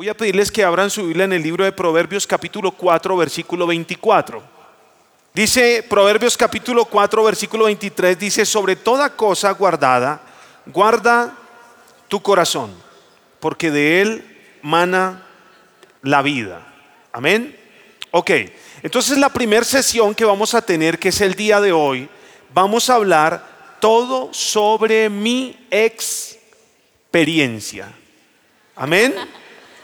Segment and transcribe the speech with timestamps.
[0.00, 3.66] Voy a pedirles que abran su Biblia en el libro de Proverbios capítulo 4, versículo
[3.66, 4.42] 24.
[5.34, 10.22] Dice Proverbios capítulo 4, versículo 23, dice, sobre toda cosa guardada,
[10.64, 11.36] guarda
[12.08, 12.72] tu corazón,
[13.40, 15.26] porque de él mana
[16.00, 16.66] la vida.
[17.12, 17.54] Amén.
[18.10, 18.30] Ok,
[18.82, 22.08] entonces la primera sesión que vamos a tener, que es el día de hoy,
[22.54, 27.92] vamos a hablar todo sobre mi experiencia.
[28.74, 29.14] Amén.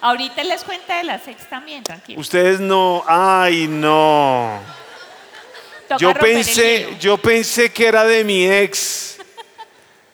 [0.07, 2.21] Ahorita les cuenta de la sexta también, tranquilo.
[2.21, 4.61] Ustedes no, ay no.
[5.89, 9.19] Toca Yo pensé, yo pensé que era de mi ex.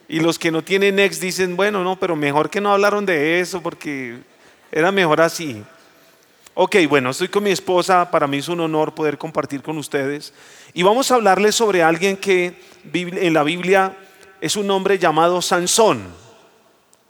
[0.09, 3.41] Y los que no tienen ex dicen, bueno, no, pero mejor que no hablaron de
[3.41, 4.17] eso porque
[4.71, 5.63] era mejor así.
[6.55, 10.33] Ok, bueno, estoy con mi esposa, para mí es un honor poder compartir con ustedes.
[10.73, 12.55] Y vamos a hablarles sobre alguien que
[12.95, 13.95] en la Biblia
[14.41, 16.03] es un hombre llamado Sansón.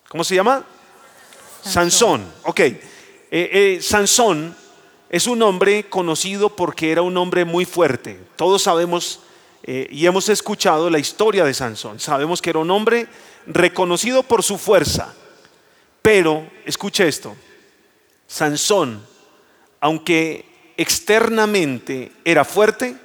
[0.09, 0.65] ¿Cómo se llama?
[1.63, 2.25] Sansón.
[2.45, 2.61] Ok,
[3.35, 4.55] Eh, eh, Sansón
[5.09, 8.21] es un hombre conocido porque era un hombre muy fuerte.
[8.37, 9.21] Todos sabemos
[9.63, 11.99] eh, y hemos escuchado la historia de Sansón.
[11.99, 13.07] Sabemos que era un hombre
[13.47, 15.15] reconocido por su fuerza.
[16.03, 17.35] Pero, escuche esto,
[18.27, 19.03] Sansón,
[19.81, 22.97] aunque externamente era fuerte,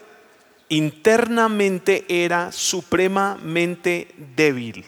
[0.67, 4.83] internamente era supremamente débil.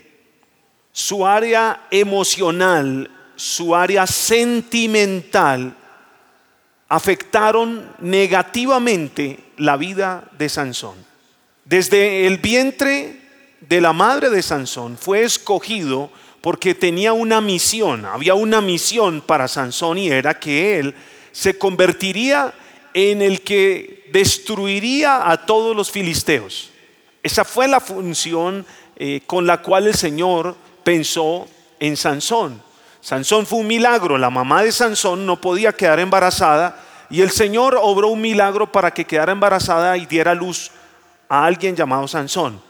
[0.92, 3.10] Su área emocional,
[3.40, 5.74] su área sentimental,
[6.90, 10.96] afectaron negativamente la vida de Sansón.
[11.64, 13.22] Desde el vientre
[13.62, 19.48] de la madre de Sansón fue escogido porque tenía una misión, había una misión para
[19.48, 20.94] Sansón y era que él
[21.32, 22.54] se convertiría
[22.94, 26.72] en el que destruiría a todos los filisteos.
[27.24, 28.66] Esa fue la función
[28.98, 31.48] eh, con la cual el Señor pensó
[31.80, 32.68] en Sansón.
[33.02, 37.78] Sansón fue un milagro, la mamá de Sansón no podía quedar embarazada y el Señor
[37.82, 40.72] obró un milagro para que quedara embarazada y diera luz
[41.28, 42.62] a alguien llamado Sansón.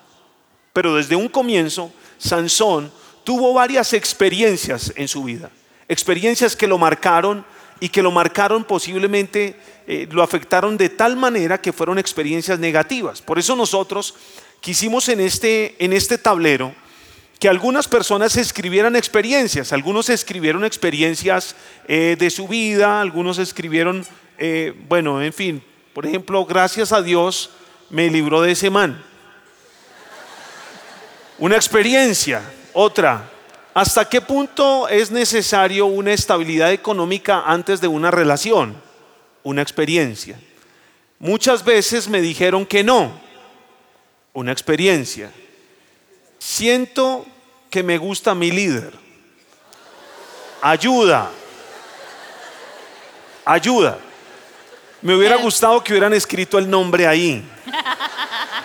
[0.71, 2.91] Pero desde un comienzo, Sansón
[3.23, 5.49] tuvo varias experiencias en su vida,
[5.87, 7.43] experiencias que lo marcaron
[7.79, 13.21] y que lo marcaron posiblemente, eh, lo afectaron de tal manera que fueron experiencias negativas.
[13.21, 14.15] Por eso nosotros
[14.61, 16.73] quisimos en este, en este tablero
[17.39, 21.55] que algunas personas escribieran experiencias, algunos escribieron experiencias
[21.87, 24.05] eh, de su vida, algunos escribieron,
[24.37, 25.63] eh, bueno, en fin,
[25.93, 27.51] por ejemplo, gracias a Dios
[27.89, 29.01] me libró de ese man.
[31.37, 32.41] Una experiencia,
[32.73, 33.29] otra.
[33.73, 38.75] ¿Hasta qué punto es necesario una estabilidad económica antes de una relación?
[39.43, 40.37] Una experiencia.
[41.17, 43.21] Muchas veces me dijeron que no.
[44.33, 45.31] Una experiencia.
[46.39, 47.25] Siento
[47.69, 48.93] que me gusta mi líder.
[50.61, 51.29] Ayuda.
[53.45, 53.97] Ayuda.
[55.01, 57.43] Me hubiera gustado que hubieran escrito el nombre ahí.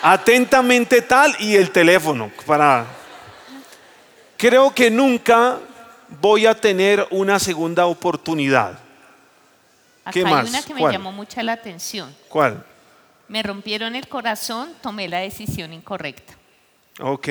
[0.01, 2.85] Atentamente tal y el teléfono para...
[4.37, 5.59] Creo que nunca
[6.21, 8.77] voy a tener una segunda oportunidad.
[10.03, 10.49] Acá ¿Qué hay más?
[10.49, 10.91] una que me ¿Cuál?
[10.93, 12.13] llamó mucha la atención.
[12.29, 12.63] ¿Cuál?
[13.27, 16.33] Me rompieron el corazón, tomé la decisión incorrecta.
[16.99, 17.27] Ok.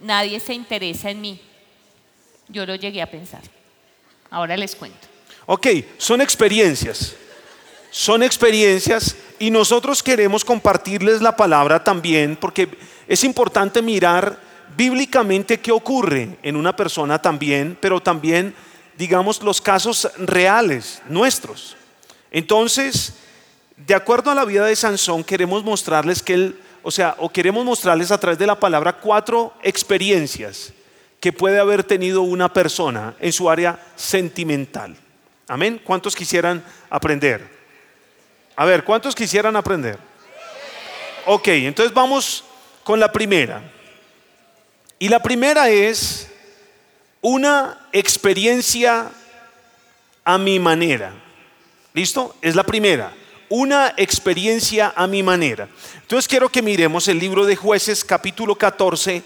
[0.00, 1.40] Nadie se interesa en mí.
[2.48, 3.42] Yo lo llegué a pensar.
[4.30, 5.08] Ahora les cuento.
[5.46, 5.66] Ok,
[5.98, 7.14] son experiencias.
[7.90, 12.68] Son experiencias y nosotros queremos compartirles la palabra también porque
[13.08, 14.38] es importante mirar
[14.76, 18.54] bíblicamente qué ocurre en una persona también, pero también,
[18.96, 21.76] digamos, los casos reales nuestros.
[22.30, 23.14] Entonces,
[23.76, 27.64] de acuerdo a la vida de Sansón, queremos mostrarles que él, o sea, o queremos
[27.64, 30.72] mostrarles a través de la palabra cuatro experiencias
[31.20, 34.96] que puede haber tenido una persona en su área sentimental.
[35.46, 35.80] Amén.
[35.84, 37.46] ¿Cuántos quisieran aprender?
[38.56, 39.98] A ver, ¿cuántos quisieran aprender?
[41.26, 42.44] Ok, entonces vamos
[42.84, 43.62] con la primera.
[44.98, 46.30] Y la primera es
[47.20, 49.10] una experiencia
[50.24, 51.12] a mi manera.
[51.92, 52.36] ¿Listo?
[52.40, 53.12] Es la primera.
[53.52, 55.68] Una experiencia a mi manera.
[56.02, 59.24] Entonces quiero que miremos el libro de jueces capítulo 14,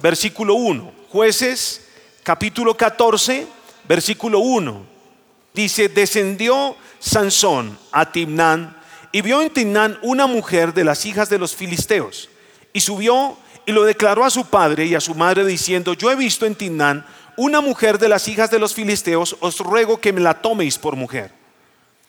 [0.00, 0.92] versículo 1.
[1.08, 1.84] Jueces
[2.22, 3.44] capítulo 14,
[3.88, 4.86] versículo 1.
[5.52, 8.76] Dice, descendió Sansón a Timnán
[9.10, 12.28] y vio en Timnán una mujer de las hijas de los filisteos.
[12.72, 13.36] Y subió
[13.66, 16.54] y lo declaró a su padre y a su madre diciendo, yo he visto en
[16.54, 17.04] Timnán
[17.36, 20.94] una mujer de las hijas de los filisteos, os ruego que me la toméis por
[20.94, 21.35] mujer.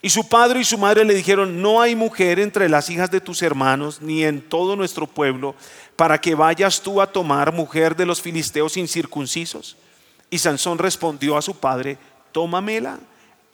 [0.00, 3.20] Y su padre y su madre le dijeron, no hay mujer entre las hijas de
[3.20, 5.56] tus hermanos, ni en todo nuestro pueblo,
[5.96, 9.76] para que vayas tú a tomar mujer de los filisteos incircuncisos.
[10.30, 11.98] Y Sansón respondió a su padre,
[12.30, 13.00] tómamela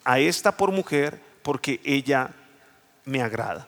[0.03, 2.29] a esta por mujer porque ella
[3.05, 3.67] me agrada.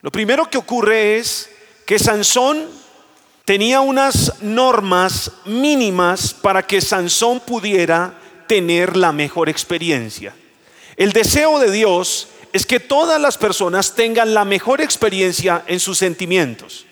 [0.00, 1.48] Lo primero que ocurre es
[1.86, 2.66] que Sansón
[3.44, 8.18] tenía unas normas mínimas para que Sansón pudiera
[8.48, 10.34] tener la mejor experiencia.
[10.96, 15.98] El deseo de Dios es que todas las personas tengan la mejor experiencia en sus
[15.98, 16.86] sentimientos.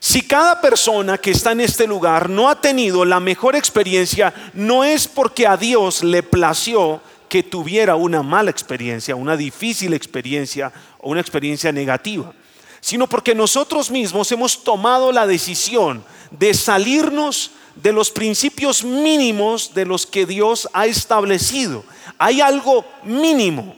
[0.00, 4.84] Si cada persona que está en este lugar no ha tenido la mejor experiencia, no
[4.84, 11.10] es porque a Dios le plació que tuviera una mala experiencia, una difícil experiencia o
[11.10, 12.32] una experiencia negativa,
[12.80, 19.86] sino porque nosotros mismos hemos tomado la decisión de salirnos de los principios mínimos de
[19.86, 21.84] los que Dios ha establecido.
[22.18, 23.76] Hay algo mínimo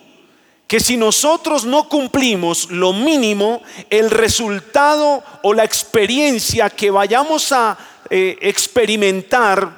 [0.66, 3.60] que si nosotros no cumplimos lo mínimo,
[3.90, 7.76] el resultado o la experiencia que vayamos a
[8.08, 9.68] eh, experimentar,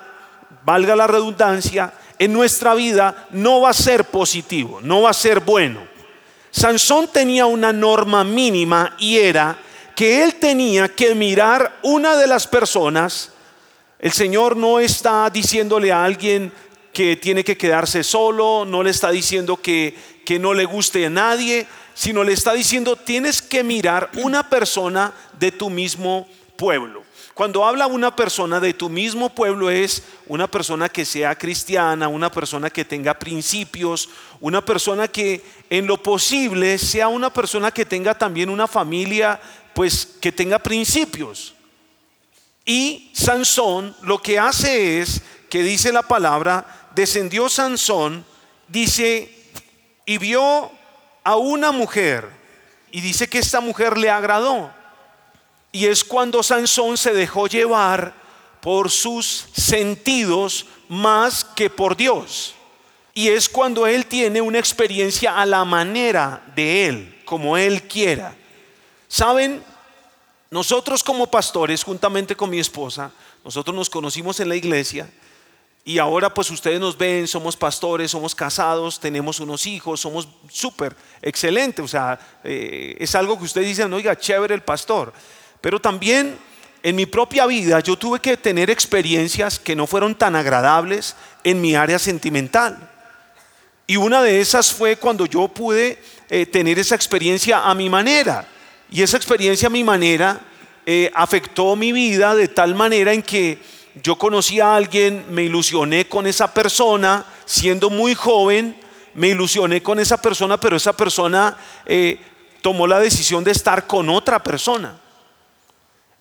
[0.65, 5.41] valga la redundancia, en nuestra vida no va a ser positivo, no va a ser
[5.41, 5.81] bueno.
[6.51, 9.57] Sansón tenía una norma mínima y era
[9.95, 13.33] que él tenía que mirar una de las personas.
[13.99, 16.53] El Señor no está diciéndole a alguien
[16.93, 19.95] que tiene que quedarse solo, no le está diciendo que
[20.25, 25.13] que no le guste a nadie, sino le está diciendo, tienes que mirar una persona
[25.39, 27.03] de tu mismo pueblo.
[27.35, 32.31] Cuando habla una persona de tu mismo pueblo es una persona que sea cristiana, una
[32.31, 38.15] persona que tenga principios, una persona que en lo posible sea una persona que tenga
[38.15, 39.41] también una familia,
[39.75, 41.55] pues que tenga principios.
[42.65, 48.25] Y Sansón lo que hace es que dice la palabra, descendió Sansón,
[48.69, 49.31] dice
[50.07, 50.71] y vio
[51.25, 52.29] a una mujer
[52.91, 54.73] y dice que esta mujer le agradó.
[55.73, 58.15] Y es cuando Sansón se dejó llevar
[58.61, 62.55] por sus sentidos más que por Dios.
[63.15, 68.37] Y es cuando él tiene una experiencia a la manera de él, como él quiera.
[69.13, 69.63] Saben,
[70.51, 73.11] nosotros como pastores, juntamente con mi esposa,
[73.45, 75.07] nosotros nos conocimos en la iglesia
[75.85, 80.97] y ahora pues ustedes nos ven, somos pastores, somos casados, tenemos unos hijos, somos súper
[81.21, 81.85] excelentes.
[81.85, 85.13] O sea, eh, es algo que ustedes dicen, oiga, chévere el pastor.
[85.61, 86.39] Pero también
[86.83, 91.61] en mi propia vida yo tuve que tener experiencias que no fueron tan agradables en
[91.61, 92.91] mi área sentimental.
[93.87, 98.49] Y una de esas fue cuando yo pude eh, tener esa experiencia a mi manera.
[98.93, 100.39] Y esa experiencia a mi manera
[100.85, 103.59] eh, afectó mi vida de tal manera en que
[104.03, 108.77] yo conocí a alguien, me ilusioné con esa persona, siendo muy joven,
[109.15, 111.57] me ilusioné con esa persona, pero esa persona
[111.87, 112.19] eh,
[112.61, 114.99] tomó la decisión de estar con otra persona.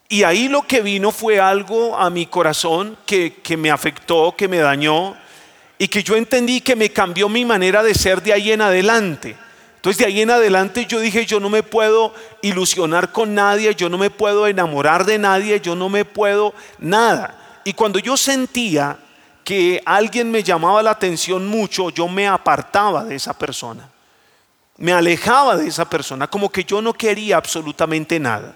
[0.07, 4.47] Y ahí lo que vino fue algo a mi corazón que, que me afectó, que
[4.47, 5.18] me dañó,
[5.77, 9.35] y que yo entendí que me cambió mi manera de ser de ahí en adelante.
[9.81, 12.13] Entonces de ahí en adelante yo dije, yo no me puedo
[12.44, 17.62] ilusionar con nadie, yo no me puedo enamorar de nadie, yo no me puedo nada.
[17.63, 19.00] Y cuando yo sentía
[19.44, 23.89] que alguien me llamaba la atención mucho, yo me apartaba de esa persona.
[24.78, 28.56] Me alejaba de esa persona, como que yo no quería absolutamente nada.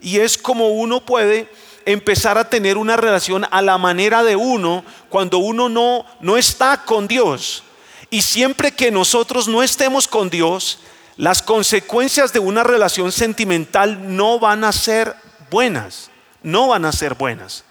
[0.00, 1.48] Y es como uno puede
[1.84, 6.84] empezar a tener una relación a la manera de uno cuando uno no, no está
[6.84, 7.64] con Dios.
[8.10, 10.80] Y siempre que nosotros no estemos con Dios,
[11.16, 15.14] las consecuencias de una relación sentimental no van a ser
[15.50, 16.10] buenas,
[16.42, 17.64] no van a ser buenas.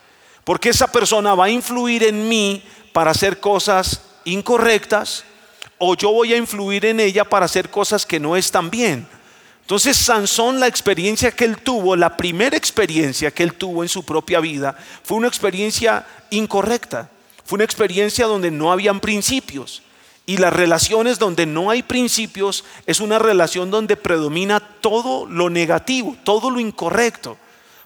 [0.46, 5.26] Porque esa persona va a influir en mí para hacer cosas incorrectas
[5.78, 9.08] o yo voy a influir en ella para hacer cosas que no están bien.
[9.62, 14.04] Entonces Sansón, la experiencia que él tuvo, la primera experiencia que él tuvo en su
[14.04, 17.10] propia vida, fue una experiencia incorrecta.
[17.46, 19.82] Fue una experiencia donde no habían principios.
[20.30, 26.16] Y las relaciones donde no hay principios es una relación donde predomina todo lo negativo,
[26.24, 27.36] todo lo incorrecto.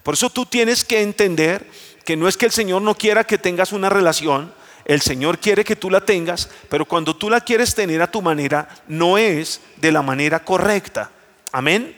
[0.03, 1.65] Por eso tú tienes que entender
[2.03, 5.63] que no es que el Señor no quiera que tengas una relación, el Señor quiere
[5.63, 9.61] que tú la tengas, pero cuando tú la quieres tener a tu manera, no es
[9.77, 11.11] de la manera correcta.
[11.53, 11.95] Amén.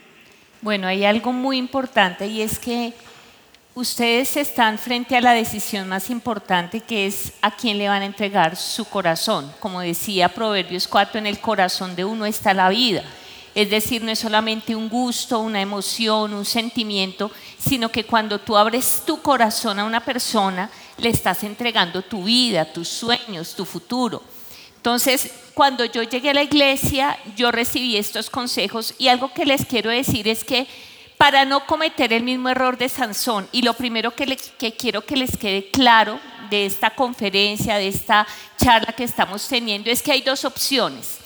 [0.62, 2.94] Bueno, hay algo muy importante y es que
[3.76, 8.06] ustedes están frente a la decisión más importante que es a quién le van a
[8.06, 9.54] entregar su corazón.
[9.60, 13.04] Como decía Proverbios 4, en el corazón de uno está la vida.
[13.54, 18.58] Es decir, no es solamente un gusto, una emoción, un sentimiento, sino que cuando tú
[18.58, 24.24] abres tu corazón a una persona, le estás entregando tu vida, tus sueños, tu futuro.
[24.78, 29.66] Entonces, cuando yo llegué a la iglesia, yo recibí estos consejos y algo que les
[29.66, 30.68] quiero decir es que
[31.18, 34.38] para no cometer el mismo error de Sansón, y lo primero que,
[34.78, 36.20] quiero que les quede claro
[36.50, 41.20] de esta conferencia, de esta charla que estamos teniendo, es que hay dos opciones.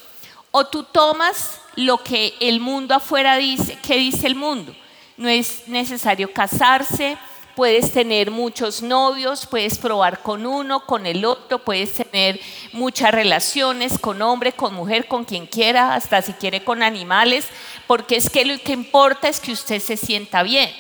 [0.52, 4.76] O tú tomas lo que el mundo afuera dice, ¿qué dice el mundo?
[5.18, 7.18] No es necesario casarse,
[7.60, 12.40] puedes tener muchos novios, puedes probar con uno, con el otro, puedes tener
[12.72, 17.48] muchas relaciones con hombre, con mujer, con quien quiera, hasta si quiere con animales,
[17.86, 20.72] porque es que lo que importa es que usted se sienta bien.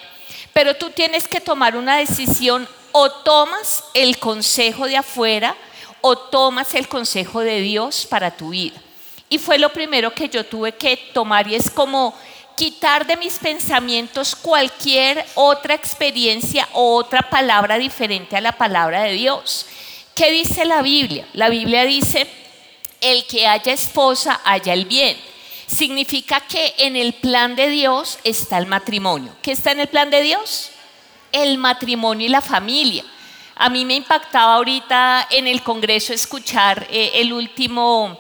[0.53, 5.57] Pero tú tienes que tomar una decisión o tomas el consejo de afuera
[5.99, 8.81] o tomas el consejo de Dios para tu vida.
[9.27, 12.15] Y fue lo primero que yo tuve que tomar y es como
[12.59, 19.13] quitar de mis pensamientos cualquier otra experiencia o otra palabra diferente a la palabra de
[19.13, 19.65] Dios.
[20.13, 21.25] ¿Qué dice la Biblia?
[21.31, 22.27] La Biblia dice,
[22.99, 25.15] el que haya esposa, haya el bien.
[25.67, 29.33] Significa que en el plan de Dios está el matrimonio.
[29.41, 30.71] ¿Qué está en el plan de Dios?
[31.31, 33.05] El matrimonio y la familia.
[33.55, 38.19] A mí me impactaba ahorita en el Congreso escuchar eh, el último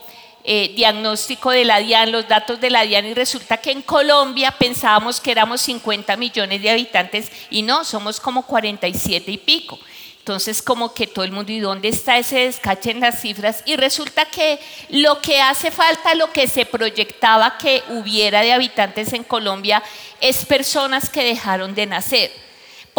[0.51, 4.49] eh, diagnóstico de la DIAN, los datos de la DIAN, y resulta que en Colombia
[4.49, 9.77] pensábamos que éramos 50 millones de habitantes y no, somos como 47 y pico.
[10.17, 13.61] Entonces, como que todo el mundo, ¿y dónde está ese descache en las cifras?
[13.67, 19.13] Y resulta que lo que hace falta, lo que se proyectaba que hubiera de habitantes
[19.13, 19.83] en Colombia,
[20.19, 22.48] es personas que dejaron de nacer.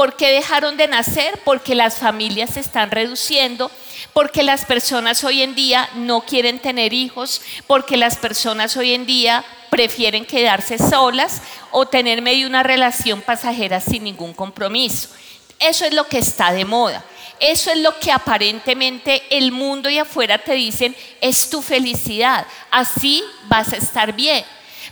[0.01, 1.43] ¿Por qué dejaron de nacer?
[1.45, 3.71] Porque las familias se están reduciendo
[4.15, 9.05] porque las personas hoy en día no quieren tener hijos, porque las personas hoy en
[9.05, 15.11] día prefieren quedarse solas o tener medio una relación pasajera sin ningún compromiso.
[15.59, 17.05] Eso es lo que está de moda.
[17.39, 22.47] Eso es lo que aparentemente el mundo y afuera te dicen es tu felicidad.
[22.71, 24.47] Así vas a estar bien.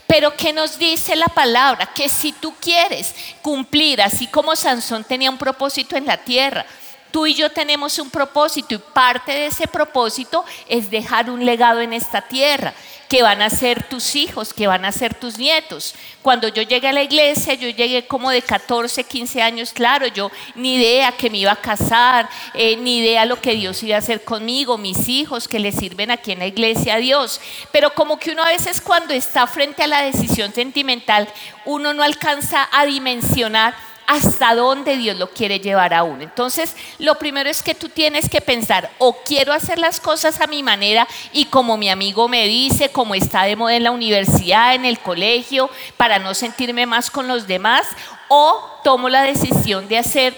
[0.08, 1.92] Pero ¿qué nos dice la palabra?
[1.94, 6.64] Que si tú quieres cumplir, así como Sansón tenía un propósito en la tierra,
[7.10, 11.80] Tú y yo tenemos un propósito y parte de ese propósito es dejar un legado
[11.80, 12.74] en esta tierra,
[13.08, 15.94] que van a ser tus hijos, que van a ser tus nietos.
[16.20, 20.30] Cuando yo llegué a la iglesia, yo llegué como de 14, 15 años, claro, yo
[20.54, 24.00] ni idea que me iba a casar, eh, ni idea lo que Dios iba a
[24.00, 27.40] hacer conmigo, mis hijos que le sirven aquí en la iglesia a Dios.
[27.72, 31.26] Pero como que uno a veces cuando está frente a la decisión sentimental,
[31.64, 33.74] uno no alcanza a dimensionar
[34.08, 36.22] hasta dónde Dios lo quiere llevar a uno.
[36.22, 40.46] Entonces, lo primero es que tú tienes que pensar, o quiero hacer las cosas a
[40.46, 44.74] mi manera y como mi amigo me dice, como está de moda en la universidad,
[44.74, 47.86] en el colegio, para no sentirme más con los demás,
[48.28, 50.34] o tomo la decisión de hacer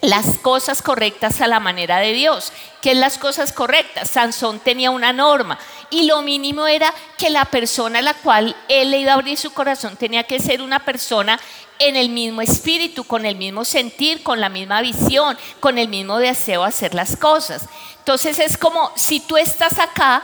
[0.00, 2.52] las cosas correctas a la manera de Dios.
[2.80, 4.10] ¿Qué es las cosas correctas?
[4.10, 5.58] Sansón tenía una norma
[5.90, 9.38] y lo mínimo era que la persona a la cual él le iba a abrir
[9.38, 11.40] su corazón tenía que ser una persona
[11.78, 16.18] en el mismo espíritu, con el mismo sentir, con la misma visión, con el mismo
[16.18, 17.66] deseo de hacer las cosas.
[17.98, 20.22] Entonces es como si tú estás acá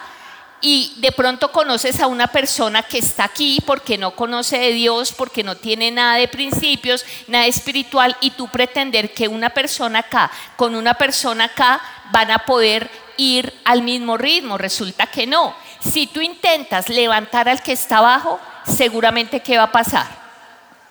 [0.62, 5.12] y de pronto conoces a una persona que está aquí porque no conoce de Dios,
[5.12, 10.30] porque no tiene nada de principios, nada espiritual, y tú pretender que una persona acá
[10.56, 11.80] con una persona acá
[12.12, 14.56] van a poder ir al mismo ritmo.
[14.56, 15.54] Resulta que no.
[15.80, 20.22] Si tú intentas levantar al que está abajo, seguramente ¿qué va a pasar?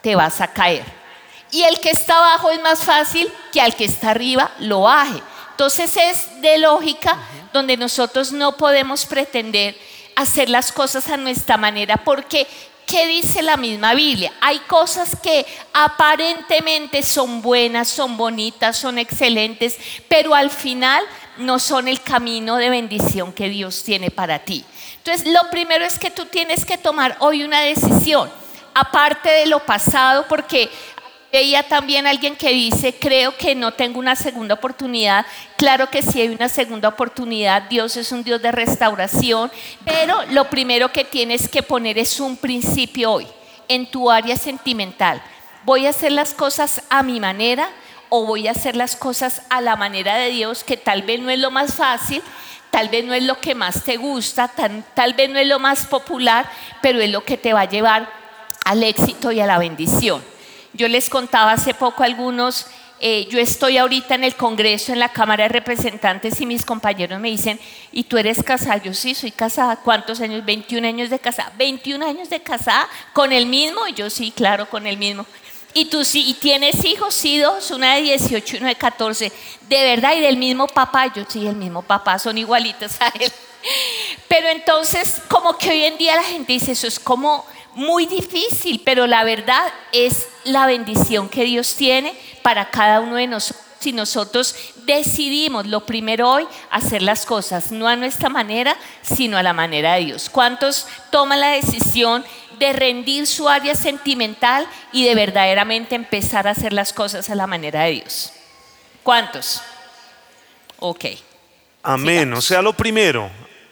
[0.01, 0.83] te vas a caer.
[1.51, 5.21] Y el que está abajo es más fácil que al que está arriba lo baje.
[5.51, 7.17] Entonces es de lógica
[7.53, 9.77] donde nosotros no podemos pretender
[10.15, 12.47] hacer las cosas a nuestra manera porque
[12.85, 14.33] ¿qué dice la misma Biblia?
[14.41, 19.77] Hay cosas que aparentemente son buenas, son bonitas, son excelentes,
[20.09, 21.03] pero al final
[21.37, 24.65] no son el camino de bendición que Dios tiene para ti.
[24.97, 28.29] Entonces, lo primero es que tú tienes que tomar hoy una decisión
[28.73, 30.69] aparte de lo pasado, porque
[31.31, 35.25] veía también alguien que dice, creo que no tengo una segunda oportunidad.
[35.57, 39.51] Claro que sí hay una segunda oportunidad, Dios es un Dios de restauración,
[39.85, 43.27] pero lo primero que tienes que poner es un principio hoy,
[43.67, 45.21] en tu área sentimental.
[45.63, 47.69] Voy a hacer las cosas a mi manera
[48.09, 51.29] o voy a hacer las cosas a la manera de Dios, que tal vez no
[51.29, 52.21] es lo más fácil,
[52.69, 55.85] tal vez no es lo que más te gusta, tal vez no es lo más
[55.85, 56.49] popular,
[56.81, 58.09] pero es lo que te va a llevar
[58.65, 60.21] al éxito y a la bendición.
[60.73, 62.67] Yo les contaba hace poco algunos,
[63.03, 67.19] eh, yo estoy ahorita en el Congreso, en la Cámara de Representantes y mis compañeros
[67.19, 67.59] me dicen,
[67.91, 68.77] ¿y tú eres casada?
[68.77, 69.77] Yo sí, soy casada.
[69.77, 70.45] ¿Cuántos años?
[70.45, 71.51] 21 años de casada.
[71.57, 73.87] 21 años de casada con el mismo.
[73.87, 75.25] Y yo sí, claro, con el mismo.
[75.73, 79.31] Y tú sí, y tienes hijos, sí, dos, una de 18 y una de 14.
[79.67, 81.11] De verdad, y del mismo papá.
[81.11, 83.31] Yo sí, el mismo papá, son igualitos a él.
[84.27, 88.81] Pero entonces, como que hoy en día la gente dice, eso es como muy difícil,
[88.83, 93.65] pero la verdad es la bendición que Dios tiene para cada uno de nosotros.
[93.79, 99.43] si nosotros decidimos lo primero hoy, hacer las cosas no a nuestra manera, sino a
[99.43, 100.29] la manera de Dios.
[100.29, 102.23] ¿Cuántos toman la decisión
[102.59, 107.47] de rendir su área sentimental y de verdaderamente empezar a hacer las cosas a la
[107.47, 108.33] manera de Dios?
[109.01, 109.61] ¿Cuántos?
[110.77, 111.05] Ok.
[111.81, 112.19] Amén.
[112.19, 112.39] Sigamos.
[112.39, 113.31] O sea, lo primero,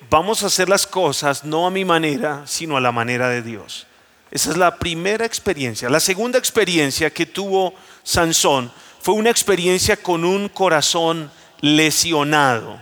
[0.09, 3.85] vamos a hacer las cosas no a mi manera, sino a la manera de Dios.
[4.31, 5.89] Esa es la primera experiencia.
[5.89, 8.71] La segunda experiencia que tuvo Sansón
[9.01, 11.31] fue una experiencia con un corazón
[11.61, 12.79] lesionado.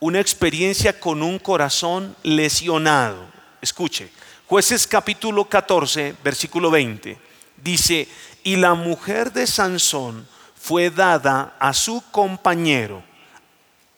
[0.00, 3.24] Una experiencia con un corazón lesionado.
[3.62, 4.10] Escuche,
[4.46, 7.18] jueces capítulo 14, versículo 20.
[7.56, 8.06] Dice,
[8.44, 13.02] y la mujer de Sansón fue dada a su compañero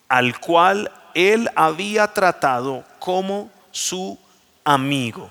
[0.09, 4.19] al cual él había tratado como su
[4.65, 5.29] amigo.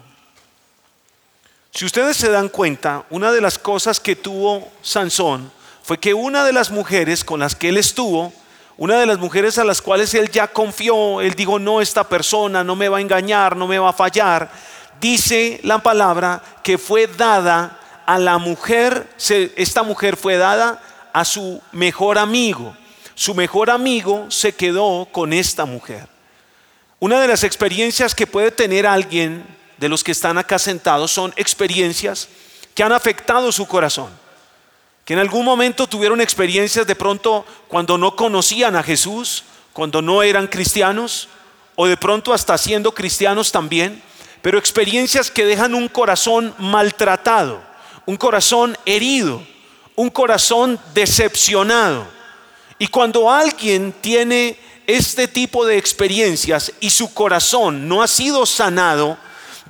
[1.78, 5.52] Si ustedes se dan cuenta, una de las cosas que tuvo Sansón
[5.84, 8.34] fue que una de las mujeres con las que él estuvo,
[8.78, 12.64] una de las mujeres a las cuales él ya confió, él dijo, no, esta persona
[12.64, 14.50] no me va a engañar, no me va a fallar,
[15.00, 19.08] dice la palabra que fue dada a la mujer,
[19.56, 20.82] esta mujer fue dada
[21.14, 22.76] a su mejor amigo.
[23.14, 26.08] Su mejor amigo se quedó con esta mujer.
[27.00, 31.34] Una de las experiencias que puede tener alguien de los que están acá sentados son
[31.36, 32.28] experiencias
[32.74, 34.10] que han afectado su corazón.
[35.06, 39.44] Que en algún momento tuvieron experiencias de pronto cuando no conocían a Jesús,
[39.74, 41.30] cuando no eran cristianos,
[41.76, 44.02] o de pronto hasta siendo cristianos también,
[44.42, 47.62] pero experiencias que dejan un corazón maltratado,
[48.06, 49.42] un corazón herido,
[49.96, 52.08] un corazón decepcionado.
[52.80, 54.58] Y cuando alguien tiene
[54.88, 59.18] este tipo de experiencias y su corazón no ha sido sanado,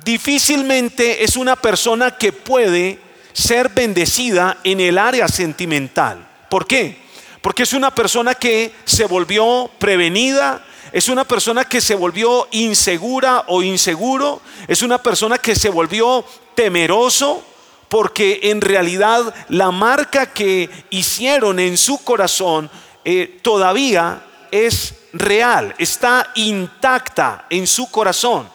[0.04, 2.98] difícilmente es una persona que puede
[3.32, 6.26] ser bendecida en el área sentimental.
[6.48, 6.98] ¿Por qué?
[7.40, 13.44] Porque es una persona que se volvió prevenida, es una persona que se volvió insegura
[13.48, 16.24] o inseguro, es una persona que se volvió
[16.54, 17.44] temeroso,
[17.88, 22.70] porque en realidad la marca que hicieron en su corazón
[23.04, 28.48] eh, todavía es real, está intacta en su corazón.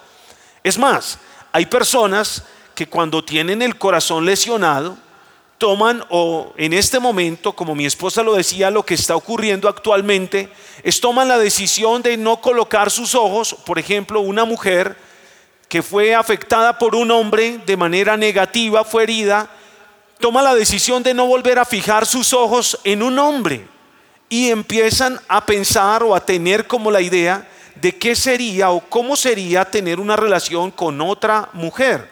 [0.63, 1.19] Es más,
[1.53, 4.97] hay personas que cuando tienen el corazón lesionado,
[5.59, 10.51] toman o en este momento, como mi esposa lo decía, lo que está ocurriendo actualmente,
[10.81, 14.97] es toman la decisión de no colocar sus ojos, por ejemplo, una mujer
[15.69, 19.47] que fue afectada por un hombre de manera negativa, fue herida,
[20.19, 23.67] toma la decisión de no volver a fijar sus ojos en un hombre
[24.27, 29.15] y empiezan a pensar o a tener como la idea de qué sería o cómo
[29.15, 32.09] sería tener una relación con otra mujer.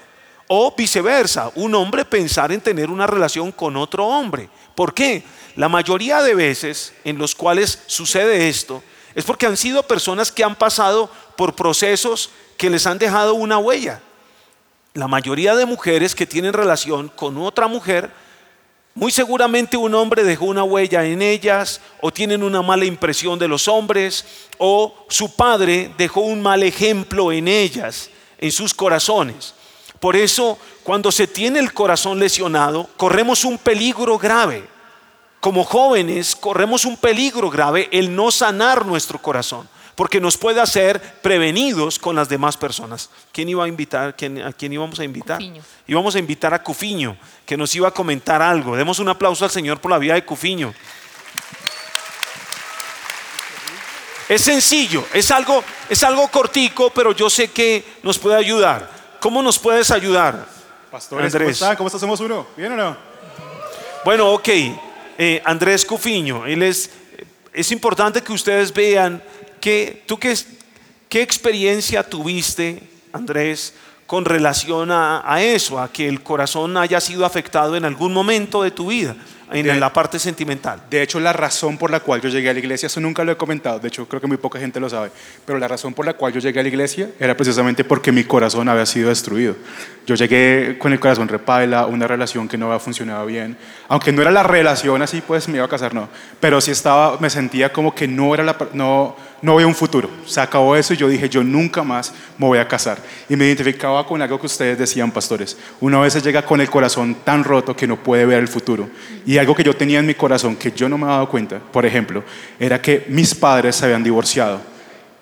[0.47, 4.49] O viceversa, un hombre pensar en tener una relación con otro hombre.
[4.75, 5.23] ¿Por qué?
[5.55, 8.83] La mayoría de veces en los cuales sucede esto
[9.15, 13.57] es porque han sido personas que han pasado por procesos que les han dejado una
[13.57, 14.01] huella.
[14.93, 18.11] La mayoría de mujeres que tienen relación con otra mujer,
[18.93, 23.47] muy seguramente un hombre dejó una huella en ellas o tienen una mala impresión de
[23.47, 24.25] los hombres
[24.57, 29.53] o su padre dejó un mal ejemplo en ellas, en sus corazones.
[30.01, 34.67] Por eso, cuando se tiene el corazón lesionado, corremos un peligro grave.
[35.39, 40.99] Como jóvenes, corremos un peligro grave el no sanar nuestro corazón, porque nos puede hacer
[41.21, 43.09] prevenidos con las demás personas.
[43.31, 44.15] ¿Quién iba a invitar?
[44.15, 45.37] ¿Quién- ¿A quién íbamos a invitar?
[45.37, 45.63] Cufiño.
[45.87, 48.75] Íbamos a invitar a Cufiño, que nos iba a comentar algo.
[48.75, 50.73] Demos un aplauso al Señor por la vida de Cufiño.
[54.29, 58.89] Es sencillo, es algo, es algo cortico, pero yo sé que nos puede ayudar.
[59.19, 60.45] ¿Cómo nos puedes ayudar?
[60.89, 61.57] Pastores, ¿cómo Andrés.
[61.61, 61.75] están?
[61.75, 61.99] ¿Cómo estás?
[62.01, 62.47] ¿Somos uno?
[62.55, 62.97] ¿Bien o no?
[64.05, 64.47] Bueno, ok.
[65.17, 66.89] Eh, Andrés Cufiño, él es,
[67.53, 69.21] es importante que ustedes vean
[69.61, 70.35] que tú qué,
[71.07, 72.81] qué experiencia tuviste,
[73.13, 73.73] Andrés,
[74.07, 78.61] con relación a, a eso, a que el corazón haya sido afectado en algún momento
[78.63, 79.15] de tu vida,
[79.53, 80.81] en De- la parte sentimental.
[80.89, 83.31] De hecho, la razón por la cual yo llegué a la iglesia, eso nunca lo
[83.31, 85.11] he comentado, de hecho creo que muy poca gente lo sabe,
[85.45, 88.23] pero la razón por la cual yo llegué a la iglesia era precisamente porque mi
[88.25, 89.55] corazón había sido destruido.
[90.05, 94.21] Yo llegué con el corazón repaila, una relación que no había funcionado bien, aunque no
[94.21, 96.09] era la relación así, pues me iba a casar, no,
[96.41, 100.09] pero sí estaba, me sentía como que no era la, no, no había un futuro.
[100.25, 102.99] Se acabó eso y yo dije, yo nunca más me voy a casar.
[103.29, 105.57] Y me identificaba con algo que ustedes decían, pastores.
[105.79, 108.89] Uno a veces llega con el corazón tan roto que no puede ver el futuro.
[109.25, 111.59] Y algo que yo tenía en mi corazón que yo no me había dado cuenta,
[111.59, 112.23] por ejemplo,
[112.59, 114.61] era que mis padres se habían divorciado.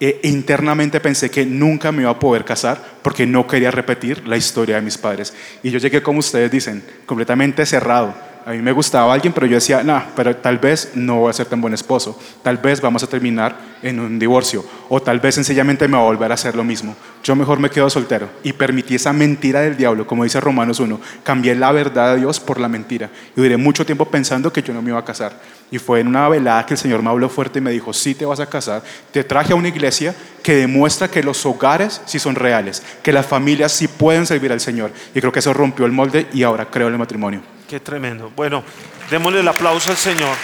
[0.02, 4.38] E internamente pensé que nunca me iba a poder casar porque no quería repetir la
[4.38, 5.34] historia de mis padres.
[5.62, 9.56] Y yo llegué, como ustedes dicen, completamente cerrado, A mí me gustaba alguien, pero yo
[9.56, 12.18] decía, no, pero tal vez no voy a ser tan buen esposo.
[12.42, 14.66] Tal vez vamos a terminar en un divorcio.
[14.88, 16.96] O tal vez sencillamente me va a volver a hacer lo mismo.
[17.24, 18.30] Yo mejor me quedo soltero.
[18.44, 21.00] Y permití esa mentira del diablo, como dice Romanos 1.
[21.24, 23.10] Cambié la verdad de Dios por la mentira.
[23.36, 25.34] Y duré mucho tiempo pensando que yo no me iba a casar.
[25.70, 28.16] Y fue en una velada que el Señor me habló fuerte y me dijo, sí
[28.16, 28.82] te vas a casar.
[29.12, 33.26] Te traje a una iglesia que demuestra que los hogares sí son reales, que las
[33.26, 34.92] familias sí pueden servir al Señor.
[35.14, 37.59] Y creo que eso rompió el molde y ahora creo en el matrimonio.
[37.70, 38.32] Qué tremendo.
[38.36, 38.64] Bueno,
[39.12, 40.36] démosle el aplauso al Señor.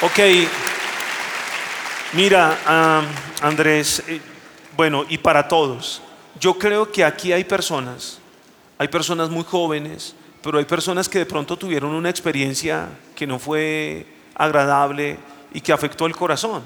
[0.00, 0.18] Ok.
[2.14, 3.02] Mira,
[3.42, 4.22] Andrés, eh,
[4.74, 6.00] bueno, y para todos,
[6.40, 8.20] yo creo que aquí hay personas,
[8.78, 13.38] hay personas muy jóvenes, pero hay personas que de pronto tuvieron una experiencia que no
[13.38, 15.18] fue agradable
[15.52, 16.62] y que afectó el corazón.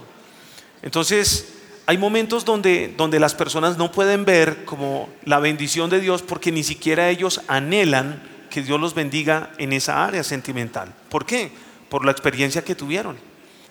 [0.82, 1.52] Entonces,
[1.84, 6.52] hay momentos donde, donde las personas no pueden ver como la bendición de Dios porque
[6.52, 10.92] ni siquiera ellos anhelan que Dios los bendiga en esa área sentimental.
[11.08, 11.52] ¿Por qué?
[11.88, 13.16] Por la experiencia que tuvieron.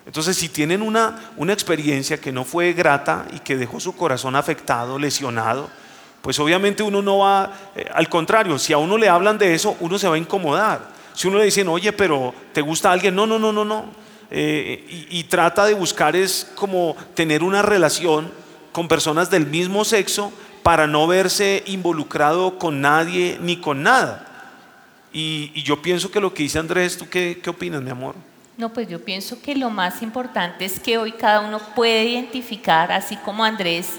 [0.06, 4.38] Entonces, si tienen una, una experiencia que no fue grata y que dejó su corazón
[4.38, 5.70] afectado, lesionado,
[6.22, 9.76] pues obviamente uno no va, eh, al contrario, si a uno le hablan de eso,
[9.82, 10.88] uno se va a incomodar.
[11.14, 13.14] Si uno le dicen, oye, pero ¿te gusta alguien?
[13.14, 13.86] No, no, no, no, no.
[14.32, 18.32] Eh, y, y trata de buscar es como tener una relación
[18.72, 20.32] con personas del mismo sexo
[20.64, 24.37] para no verse involucrado con nadie ni con nada.
[25.20, 28.14] Y, yo pienso que lo que dice Andrés, ¿tú qué, qué opinas, mi amor?
[28.56, 32.92] No, pues yo pienso que lo más importante es que hoy cada uno puede identificar,
[32.92, 33.94] así como Andrés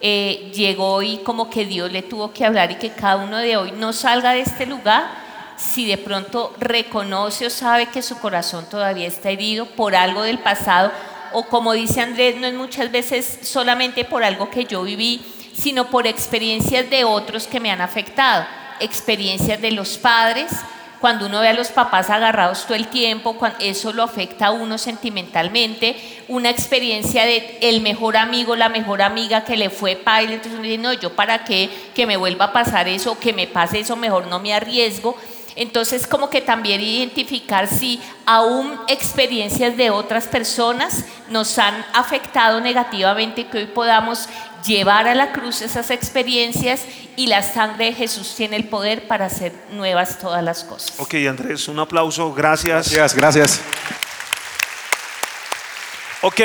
[0.00, 3.58] eh, llegó y como que Dios le tuvo que hablar y que cada uno de
[3.58, 5.10] hoy no salga de este lugar
[5.58, 10.38] si de pronto reconoce o sabe que su corazón todavía está herido por algo del
[10.38, 10.90] pasado
[11.34, 15.20] o como dice Andrés, no es muchas veces solamente por algo que yo viví,
[15.52, 18.46] sino por experiencias de otros que me han afectado,
[18.82, 20.52] experiencias de los padres,
[21.02, 24.78] cuando uno ve a los papás agarrados todo el tiempo, eso lo afecta a uno
[24.78, 25.96] sentimentalmente,
[26.28, 30.62] una experiencia de el mejor amigo, la mejor amiga que le fue paile, entonces uno
[30.62, 33.96] dice, no, yo para qué que me vuelva a pasar eso, que me pase eso,
[33.96, 35.16] mejor no me arriesgo.
[35.56, 43.46] Entonces, como que también identificar si aún experiencias de otras personas nos han afectado negativamente,
[43.46, 44.28] que hoy podamos
[44.64, 46.82] llevar a la cruz esas experiencias
[47.16, 50.98] y la sangre de Jesús tiene el poder para hacer nuevas todas las cosas.
[50.98, 52.90] Ok, Andrés, un aplauso, gracias.
[52.90, 53.60] Gracias, gracias.
[56.22, 56.40] Ok,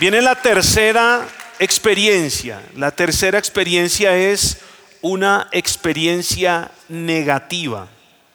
[0.00, 1.26] viene la tercera
[1.58, 2.62] experiencia.
[2.74, 4.58] La tercera experiencia es
[5.02, 7.88] una experiencia negativa.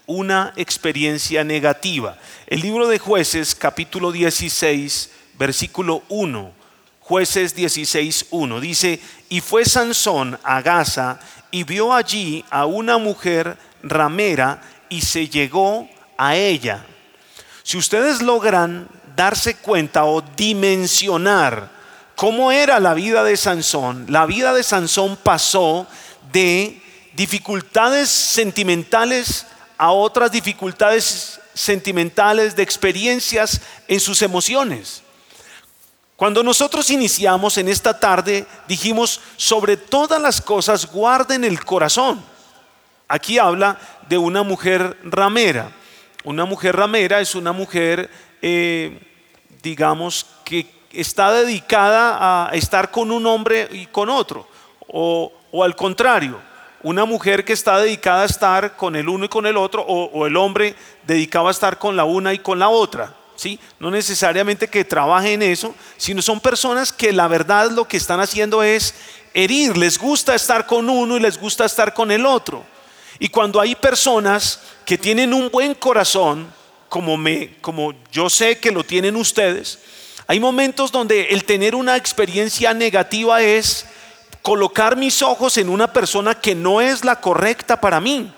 [0.08, 2.18] Una experiencia negativa.
[2.48, 6.65] El libro de jueces, capítulo 16, versículo 1
[7.08, 11.20] Jueces 16.1 dice, y fue Sansón a Gaza
[11.52, 15.88] y vio allí a una mujer ramera y se llegó
[16.18, 16.84] a ella.
[17.62, 21.70] Si ustedes logran darse cuenta o dimensionar
[22.15, 25.86] cómo era la vida de Sansón, la vida de Sansón pasó
[26.32, 26.82] de
[27.13, 29.46] dificultades sentimentales
[29.78, 35.02] a otras dificultades sentimentales de experiencias en sus emociones.
[36.16, 42.24] Cuando nosotros iniciamos en esta tarde, dijimos, sobre todas las cosas guarden el corazón.
[43.08, 45.72] Aquí habla de una mujer ramera.
[46.24, 48.10] Una mujer ramera es una mujer,
[48.42, 49.00] eh,
[49.62, 54.48] digamos, que está dedicada a estar con un hombre y con otro.
[54.88, 55.32] O,
[55.64, 56.40] al contrario,
[56.86, 60.28] una mujer que está dedicada a estar con el uno y con el otro, o,
[60.28, 63.12] el hombre dedicado a estar con la una y con la otra.
[63.80, 68.19] No necesariamente que trabajen en eso, sino son personas que la verdad lo que están
[68.19, 68.93] haciendo es
[69.34, 72.63] herir, les gusta estar con uno y les gusta estar con el otro.
[73.17, 76.54] Y cuando hay personas que tienen un buen corazón,
[76.88, 79.80] como, me, como yo sé que lo tienen ustedes,
[80.28, 83.88] hay momentos donde el tener una experiencia negativa es
[84.45, 88.31] colocar mis ojos en una persona que no es la correcta para mí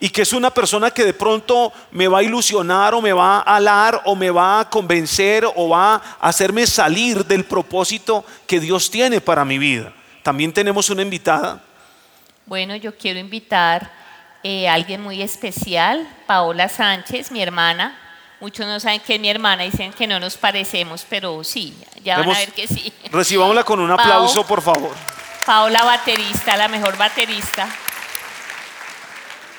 [0.00, 3.40] y que es una persona que de pronto me va a ilusionar o me va
[3.40, 8.60] a alar o me va a convencer o va a hacerme salir del propósito que
[8.60, 9.92] Dios tiene para mi vida.
[10.22, 11.60] También tenemos una invitada.
[12.46, 13.92] Bueno, yo quiero invitar
[14.42, 17.98] eh, a alguien muy especial, Paola Sánchez, mi hermana.
[18.40, 22.20] Muchos no saben que es mi hermana, dicen que no nos parecemos, pero sí, ya
[22.20, 22.90] van a ver que sí.
[23.12, 24.92] Recibámosla con un aplauso, por favor.
[25.44, 27.68] Paola, baterista, la mejor baterista.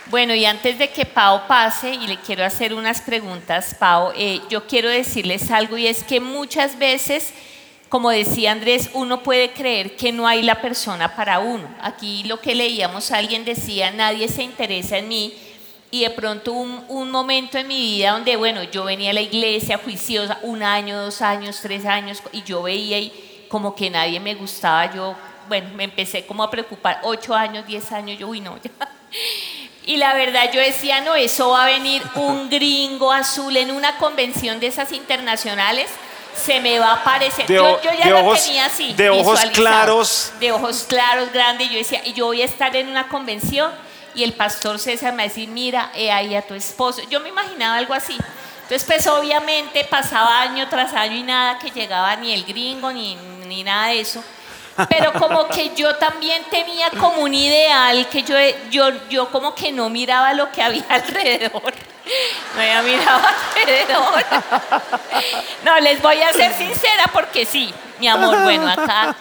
[0.06, 4.39] Bueno, y antes de que Pau pase, y le quiero hacer unas preguntas, Pau, eh,
[4.50, 7.34] yo quiero decirles algo y es que muchas veces,
[7.89, 11.67] como decía Andrés, uno puede creer que no hay la persona para uno.
[11.82, 15.34] Aquí lo que leíamos, alguien decía, nadie se interesa en mí.
[15.91, 19.22] y de pronto un, un momento en mi vida donde, bueno, yo venía a la
[19.22, 24.19] iglesia juiciosa, un año, dos años, tres años, y yo veía y como que nadie
[24.19, 25.15] me gustaba, yo,
[25.47, 28.71] bueno, me empecé como a preocupar, ocho años, diez años, yo, uy, no, ya.
[29.86, 33.97] Y la verdad yo decía, no, eso va a venir un gringo azul en una
[33.97, 35.89] convención de esas internacionales,
[36.34, 37.45] se me va a aparecer.
[37.47, 38.93] De yo, yo ya lo ojos- tenía así.
[38.93, 40.32] de ojos claros.
[40.39, 41.69] De ojos claros, grandes.
[41.69, 43.71] Yo decía, y yo voy a estar en una convención
[44.15, 47.01] y el pastor César me va a decir, mira, he ahí a tu esposo.
[47.10, 48.17] Yo me imaginaba algo así.
[48.63, 53.15] Entonces, pues obviamente pasaba año tras año y nada que llegaba ni el gringo ni,
[53.47, 54.23] ni nada de eso.
[54.90, 58.36] Pero como que yo también tenía como un ideal que yo,
[58.72, 61.74] yo, yo como que no miraba lo que había alrededor.
[62.56, 63.22] No había mirado
[63.56, 64.26] alrededor.
[65.64, 69.16] No, les voy a ser sincera porque sí, mi amor, bueno, acá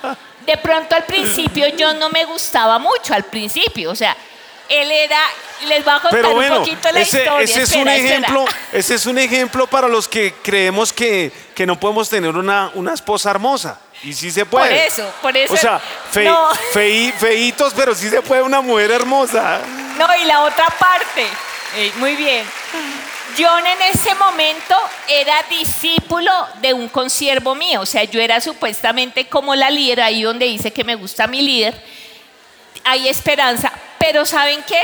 [0.46, 4.16] de pronto al principio yo no me gustaba mucho, al principio, o sea,
[4.68, 5.18] él era,
[5.68, 7.44] les voy a contar Pero un bueno, poquito la ese, historia.
[7.44, 7.94] ese es un espera.
[7.96, 12.70] ejemplo, ese es un ejemplo para los que creemos que, que no podemos tener una,
[12.74, 13.78] una esposa hermosa.
[14.04, 14.68] Y sí se puede.
[14.68, 15.54] Por eso, por eso.
[15.54, 19.60] O sea, fe- no, fei- feitos, pero sí se puede una mujer hermosa.
[19.98, 21.24] no, y la otra parte,
[21.76, 22.44] eh, muy bien.
[23.38, 24.76] John en ese momento
[25.08, 30.22] era discípulo de un consiervo mío, o sea, yo era supuestamente como la líder, ahí
[30.22, 31.74] donde dice que me gusta mi líder,
[32.84, 34.82] hay esperanza, pero ¿saben qué?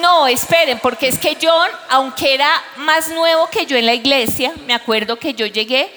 [0.00, 4.52] No, esperen, porque es que John, aunque era más nuevo que yo en la iglesia,
[4.66, 5.92] me acuerdo que yo llegué,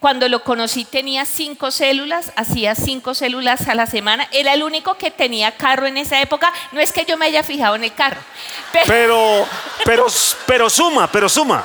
[0.00, 4.94] cuando lo conocí tenía cinco células, hacía cinco células a la semana, era el único
[4.98, 7.94] que tenía carro en esa época, no es que yo me haya fijado en el
[7.94, 8.20] carro,
[8.72, 9.48] pero, Pero,
[9.84, 10.06] pero,
[10.46, 11.64] pero suma, pero suma.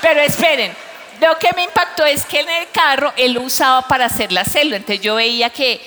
[0.00, 0.74] pero esperen,
[1.20, 4.44] lo que me impactó es que en el carro él lo usaba para hacer la
[4.44, 5.80] célula, entonces yo veía que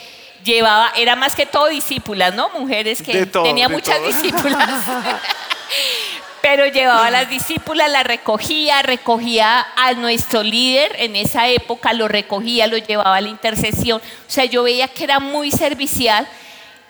[0.44, 2.50] llevaba, era más que todo discípulas, ¿no?
[2.50, 4.08] Mujeres que todo, tenía muchas todo.
[4.08, 4.68] discípulas.
[6.42, 12.08] Pero llevaba a las discípulas, las recogía, recogía a nuestro líder en esa época, lo
[12.08, 14.00] recogía, lo llevaba a la intercesión.
[14.02, 16.28] O sea, yo veía que era muy servicial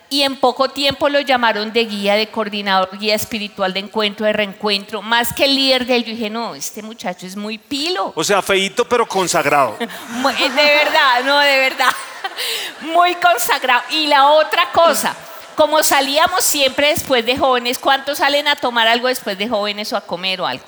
[0.08, 4.32] y en poco tiempo lo llamaron de guía, de coordinador, guía espiritual de encuentro, de
[4.32, 5.02] reencuentro.
[5.02, 8.12] Más que el líder de él, yo dije, no, este muchacho es muy pilo.
[8.16, 9.76] O sea, feito, pero consagrado.
[10.08, 11.90] Muy- De verdad, no, de verdad.
[12.80, 13.82] Muy consagrado.
[13.90, 15.14] Y la otra cosa,
[15.60, 19.96] como salíamos siempre después de jóvenes, ¿cuántos salen a tomar algo después de jóvenes o
[19.98, 20.64] a comer o algo?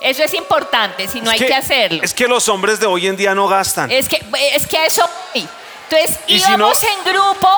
[0.00, 2.00] Eso es importante, si no hay que, hacerlo.
[2.00, 3.90] Es que los hombres de hoy en día no gastan.
[3.90, 5.02] Es que, es que a eso
[5.34, 5.48] voy.
[5.90, 7.48] Entonces Y si íbamos no- en grupo,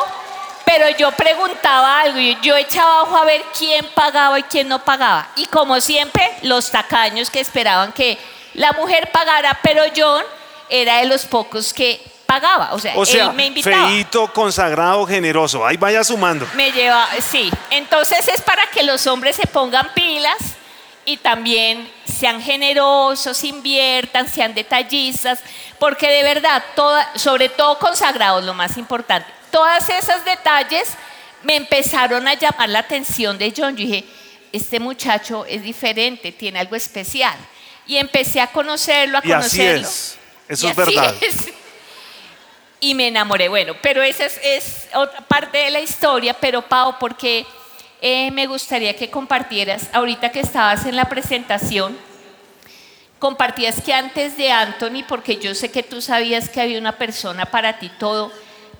[0.65, 4.83] pero yo preguntaba algo, yo, yo echaba ojo a ver quién pagaba y quién no
[4.83, 5.29] pagaba.
[5.37, 8.17] Y como siempre, los tacaños que esperaban que
[8.55, 10.25] la mujer pagara, pero John
[10.71, 12.75] era de los pocos que pagaba.
[12.75, 13.89] O sea, O sea, él me invitaba.
[13.89, 15.65] feito, consagrado, generoso.
[15.67, 16.47] Ahí vaya sumando.
[16.55, 17.51] Me lleva, sí.
[17.71, 20.37] Entonces es para que los hombres se pongan pilas
[21.07, 25.41] y también sean generosos, inviertan, sean detallistas,
[25.79, 30.91] porque de verdad, toda, sobre todo consagrados, lo más importante, todas esos detalles
[31.45, 33.75] me empezaron a llamar la atención de John.
[33.75, 34.05] Yo dije,
[34.53, 37.37] este muchacho es diferente, tiene algo especial.
[37.87, 39.89] Y empecé a conocerlo, a Y así conocerlo.
[39.89, 40.19] es.
[40.47, 41.15] Eso Y es así verdad.
[41.23, 41.37] es.
[42.81, 43.49] Y me enamoré.
[43.49, 46.35] Bueno, pero esa es, es otra parte de la historia.
[46.35, 47.45] Pero Pau, porque
[48.01, 51.97] eh, me gustaría que compartieras, ahorita que estabas en la presentación,
[53.19, 57.47] compartías que antes de Anthony, porque yo sé que tú sabías que había una persona
[57.47, 58.31] para ti todo,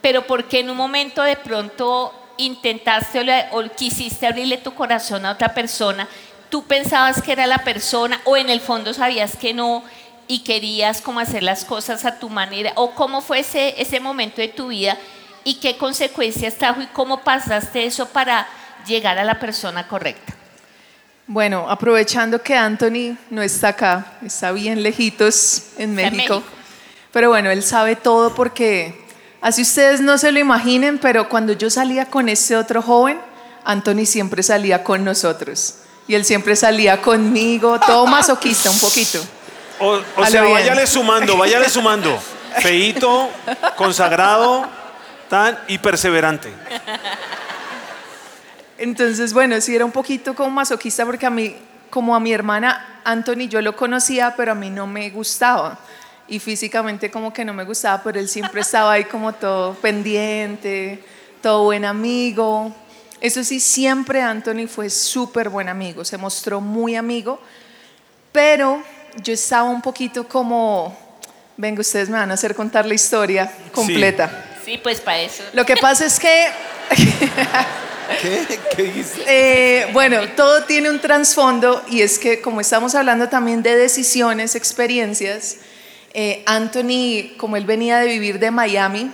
[0.01, 5.27] pero porque en un momento de pronto intentaste o, le- o quisiste abrirle tu corazón
[5.27, 6.07] a otra persona,
[6.51, 9.83] tú pensabas que era la persona o en el fondo sabías que no
[10.29, 14.41] y querías como hacer las cosas a tu manera o cómo fue ese, ese momento
[14.41, 14.97] de tu vida
[15.43, 18.47] y qué consecuencias trajo y cómo pasaste eso para
[18.87, 20.35] llegar a la persona correcta.
[21.27, 26.35] Bueno, aprovechando que Anthony no está acá, está bien lejitos en Está en México.
[26.37, 26.43] México.
[27.13, 29.07] Pero bueno, él sabe todo porque,
[29.41, 33.19] así ustedes no se lo imaginen, pero cuando yo salía con ese otro joven,
[33.65, 35.77] Anthony siempre salía con nosotros.
[36.07, 39.21] Y él siempre salía conmigo, todo masoquista un poquito.
[39.81, 40.55] O, o sea, bien.
[40.55, 42.19] váyale sumando, váyale sumando.
[42.63, 43.31] Feito,
[43.77, 44.67] consagrado,
[45.29, 46.53] tan y perseverante.
[48.79, 51.57] Entonces, bueno, sí era un poquito como masoquista porque a mí,
[51.91, 55.79] como a mi hermana Anthony, yo lo conocía, pero a mí no me gustaba.
[56.29, 61.03] Y físicamente como que no me gustaba, pero él siempre estaba ahí como todo pendiente,
[61.43, 62.75] todo buen amigo.
[63.21, 67.41] Eso sí, siempre Anthony fue súper buen amigo, se mostró muy amigo,
[68.31, 68.83] pero
[69.23, 70.97] yo estaba un poquito como,
[71.57, 74.45] venga, ustedes me van a hacer contar la historia completa.
[74.65, 75.43] Sí, pues para eso.
[75.53, 76.49] Lo que pasa es que
[78.21, 78.59] ¿Qué?
[78.75, 79.25] ¿Qué dice?
[79.27, 84.55] Eh, bueno, todo tiene un trasfondo y es que como estamos hablando también de decisiones,
[84.55, 85.59] experiencias,
[86.15, 89.11] eh, Anthony, como él venía de vivir de Miami,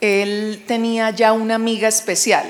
[0.00, 2.46] él tenía ya una amiga especial.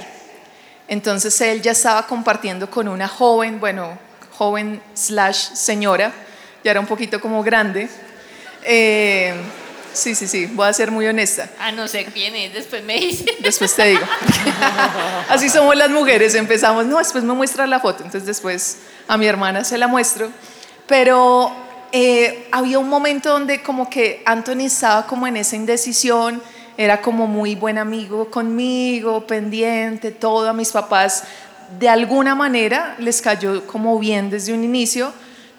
[0.88, 3.98] Entonces él ya estaba compartiendo con una joven, bueno,
[4.30, 6.12] joven slash señora,
[6.66, 7.88] ya era un poquito como grande.
[8.64, 9.32] Eh,
[9.92, 11.48] sí, sí, sí, voy a ser muy honesta.
[11.60, 13.24] A no ser quién es, después me dice.
[13.38, 14.04] Después te digo.
[15.28, 19.26] Así somos las mujeres, empezamos, no, después me muestra la foto, entonces después a mi
[19.26, 20.28] hermana se la muestro.
[20.88, 21.52] Pero
[21.92, 26.42] eh, había un momento donde como que Anthony estaba como en esa indecisión,
[26.76, 31.22] era como muy buen amigo conmigo, pendiente, todo a mis papás.
[31.78, 35.12] De alguna manera les cayó como bien desde un inicio,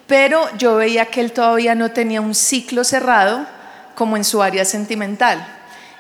[0.07, 3.45] pero yo veía que él todavía no tenía un ciclo cerrado
[3.93, 5.45] como en su área sentimental.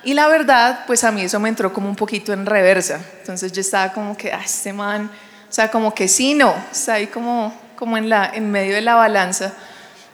[0.03, 3.01] Y la verdad, pues a mí eso me entró como un poquito en reversa.
[3.19, 5.11] Entonces yo estaba como que, ah, este man,
[5.49, 8.81] o sea, como que sí, no, está ahí como, como en, la, en medio de
[8.81, 9.53] la balanza.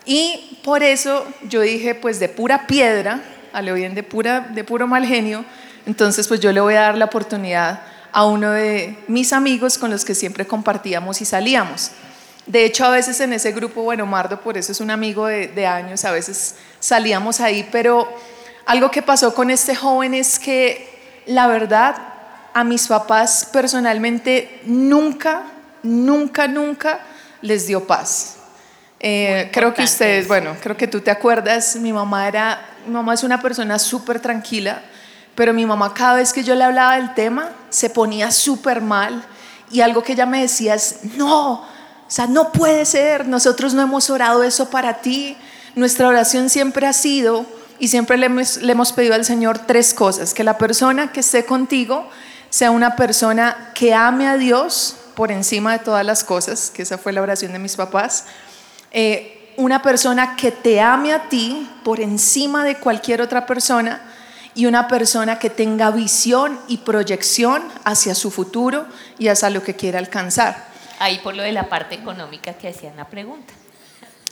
[0.06, 3.22] Y por eso yo dije, pues de pura piedra,
[3.54, 5.46] a lo bien de, pura, de puro mal genio,
[5.86, 9.92] entonces pues yo le voy a dar la oportunidad a uno de mis amigos con
[9.92, 11.92] los que siempre compartíamos y salíamos.
[12.46, 15.48] De hecho, a veces en ese grupo, bueno, Mardo por eso es un amigo de,
[15.48, 18.08] de años, a veces salíamos ahí, pero
[18.66, 21.96] algo que pasó con este joven es que la verdad
[22.54, 25.44] a mis papás personalmente nunca,
[25.82, 27.00] nunca, nunca
[27.42, 28.38] les dio paz.
[29.00, 33.14] Eh, creo que ustedes, bueno, creo que tú te acuerdas, mi mamá era, mi mamá
[33.14, 34.82] es una persona súper tranquila,
[35.36, 39.26] pero mi mamá cada vez que yo le hablaba del tema se ponía súper mal
[39.72, 41.68] y algo que ella me decía es, no,
[42.16, 45.36] sea, no puede ser, nosotros no hemos orado eso para ti,
[45.74, 47.44] nuestra oración siempre ha sido
[47.80, 52.08] y siempre le hemos, pedido al Señor tres cosas, que la persona que esté contigo
[52.52, 57.00] sea una persona que ame a Dios por encima de todas las cosas, que esa
[57.00, 58.26] fue la oración de mis papás,
[58.92, 64.04] eh, una persona que te ame a ti por encima de cualquier otra persona
[64.54, 68.86] y una persona que tenga visión y proyección hacia su futuro
[69.18, 70.73] y hacia lo que quiere alcanzar.
[71.04, 73.54] Ahí por lo de la parte económica que hacían la pregunta.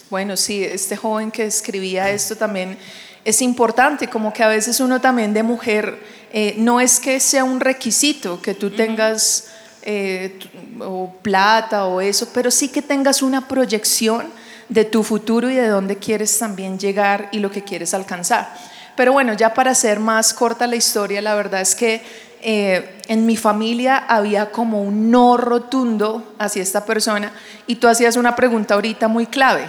[0.09, 2.77] Bueno, sí, este joven que escribía esto también
[3.25, 7.43] es importante, como que a veces uno también de mujer, eh, no es que sea
[7.43, 9.49] un requisito que tú tengas
[9.81, 10.39] eh,
[10.79, 14.31] o plata o eso, pero sí que tengas una proyección
[14.69, 18.55] de tu futuro y de dónde quieres también llegar y lo que quieres alcanzar.
[19.01, 22.03] Pero bueno, ya para hacer más corta la historia, la verdad es que
[22.39, 27.31] eh, en mi familia había como un no rotundo hacia esta persona
[27.65, 29.63] y tú hacías una pregunta ahorita muy clave.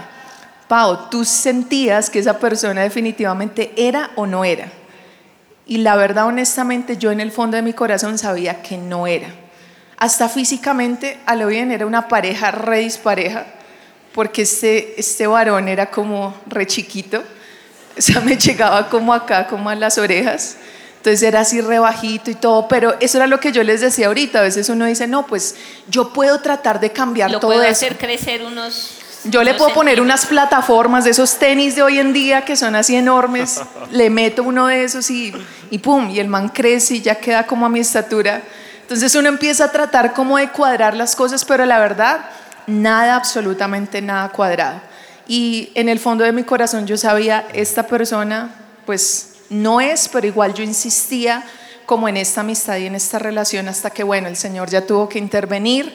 [0.68, 4.70] Pau, ¿tú sentías que esa persona definitivamente era o no era?
[5.64, 9.28] Y la verdad, honestamente, yo en el fondo de mi corazón sabía que no era.
[9.96, 13.46] Hasta físicamente, a lo bien, era una pareja re dispareja,
[14.12, 17.24] porque este, este varón era como re chiquito,
[17.96, 20.56] o sea, me llegaba como acá, como a las orejas.
[20.96, 24.38] Entonces era así rebajito y todo, pero eso era lo que yo les decía ahorita.
[24.38, 25.56] A veces uno dice, no, pues
[25.88, 27.72] yo puedo tratar de cambiar Lo todo puedo eso.
[27.72, 28.98] hacer crecer unos...
[29.24, 32.74] Yo le puedo poner unas plataformas de esos tenis de hoy en día que son
[32.76, 35.32] así enormes, le meto uno de esos y,
[35.70, 38.42] y pum, y el man crece y ya queda como a mi estatura.
[38.82, 42.26] Entonces uno empieza a tratar como de cuadrar las cosas, pero la verdad,
[42.68, 44.80] nada, absolutamente nada cuadrado.
[45.34, 50.26] Y en el fondo de mi corazón yo sabía, esta persona pues no es, pero
[50.26, 51.42] igual yo insistía
[51.86, 55.08] como en esta amistad y en esta relación hasta que, bueno, el Señor ya tuvo
[55.08, 55.90] que intervenir.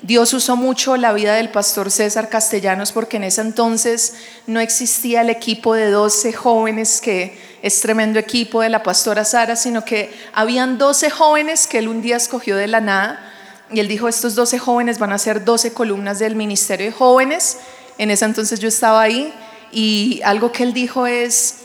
[0.00, 4.14] Dios usó mucho la vida del pastor César Castellanos porque en ese entonces
[4.46, 9.56] no existía el equipo de 12 jóvenes que es tremendo equipo de la pastora Sara,
[9.56, 13.34] sino que habían 12 jóvenes que él un día escogió de la nada
[13.70, 17.58] y él dijo, estos 12 jóvenes van a ser 12 columnas del Ministerio de Jóvenes.
[17.98, 19.32] En ese entonces yo estaba ahí
[19.72, 21.56] y algo que él dijo es,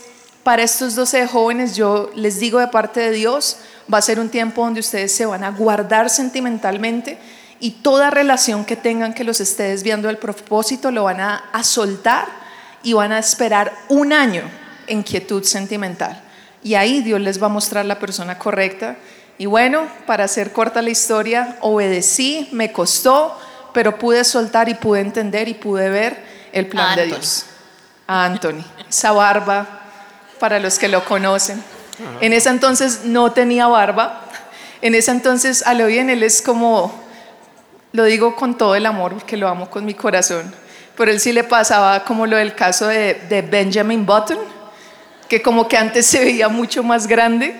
[0.42, 3.56] para estos 12 jóvenes yo les digo de parte de Dios,
[3.92, 7.18] va a ser un tiempo donde ustedes se van a guardar sentimentalmente
[7.60, 11.64] y toda relación que tengan que los esté desviando del propósito lo van a, a
[11.64, 12.26] soltar
[12.82, 14.42] y van a esperar un año
[14.86, 16.20] en quietud sentimental.
[16.62, 18.96] Y ahí Dios les va a mostrar la persona correcta.
[19.38, 23.38] Y bueno, para hacer corta la historia, obedecí, me costó,
[23.74, 27.16] pero pude soltar y pude entender y pude ver el plan A de Anthony.
[27.16, 27.46] Dios.
[28.06, 29.66] A Anthony, esa barba,
[30.38, 31.62] para los que lo conocen.
[32.20, 34.22] En ese entonces no tenía barba.
[34.80, 36.92] En ese entonces, a lo bien, él es como,
[37.92, 40.54] lo digo con todo el amor, porque lo amo con mi corazón.
[40.96, 44.38] Pero él sí le pasaba como lo del caso de, de Benjamin Button,
[45.28, 47.54] que como que antes se veía mucho más grande.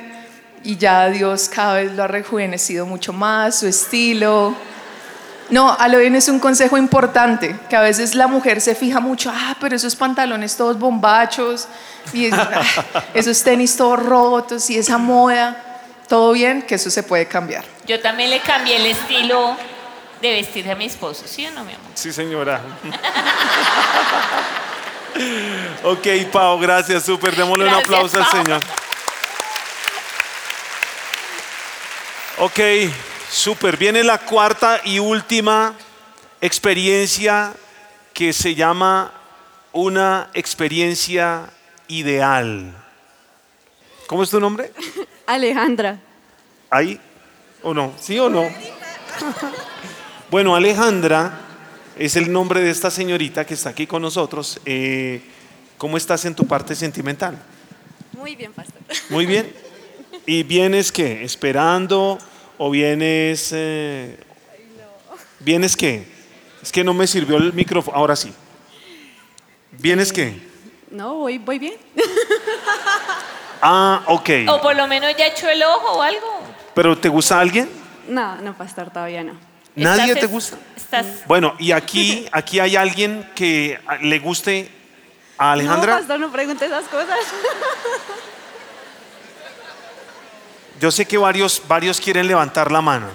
[0.63, 4.55] y ya Dios cada vez lo ha rejuvenecido mucho más, su estilo.
[5.51, 9.01] No, a lo bien es un consejo importante, que a veces la mujer se fija
[9.01, 11.69] mucho, ah, pero esos pantalones todos bombachos,
[12.13, 12.63] y ah,
[13.15, 15.57] esos tenis todos rotos, y esa moda,
[16.09, 17.65] todo bien, que eso se puede cambiar.
[17.87, 19.57] Yo también le cambié el estilo
[20.23, 21.91] de vestir a mi esposo, ¿sí o no, mi amor?
[21.95, 22.63] Sí, señora.
[25.85, 27.37] ok, Pau, gracias, súper.
[27.37, 28.27] Démosle un aplauso al.
[28.31, 28.61] Señor.
[32.39, 32.59] Ok,
[33.35, 33.77] súper.
[33.77, 35.75] Viene la cuarta y última
[36.41, 37.53] experiencia
[38.13, 39.13] que se llama
[39.73, 41.51] una experiencia
[41.89, 42.73] ideal.
[44.07, 44.73] ¿Cómo es tu nombre?
[45.27, 45.99] Alejandra.
[46.71, 47.01] ¿Ahí?
[47.63, 47.93] ¿O no?
[48.01, 48.45] ¿Sí o no?
[50.31, 51.39] Bueno, Alejandra
[51.97, 54.59] es el nombre de esta señorita que está aquí con nosotros.
[54.65, 55.23] Eh,
[55.79, 57.39] ¿Cómo estás en tu parte sentimental?
[58.15, 58.81] Muy bien, pastor.
[59.11, 59.53] Muy bien.
[60.27, 61.23] ¿Y vienes qué?
[61.23, 62.19] ¿Esperando
[62.59, 63.51] o vienes...
[63.53, 64.19] eh,
[65.41, 66.07] ¿Vienes qué?
[66.63, 67.97] Es que no me sirvió el micrófono.
[67.97, 68.33] Ahora sí.
[69.73, 70.41] ¿Vienes qué?
[70.91, 71.75] No, voy, voy bien.
[73.67, 74.29] Ah, ok.
[74.49, 76.43] O por lo menos ya echó el ojo o algo.
[76.75, 77.71] ¿Pero te gusta alguien?
[78.07, 79.39] No, no, pastor, todavía no.
[79.75, 80.59] ¿Nadie Estás te gusta?
[80.77, 84.71] Estás Bueno, y aquí, aquí hay alguien que le guste
[85.39, 85.93] a Alejandra.
[85.93, 87.19] No, pastor, no pregunte esas cosas.
[90.85, 93.07] Yo sé que varios, varios quieren levantar la mano.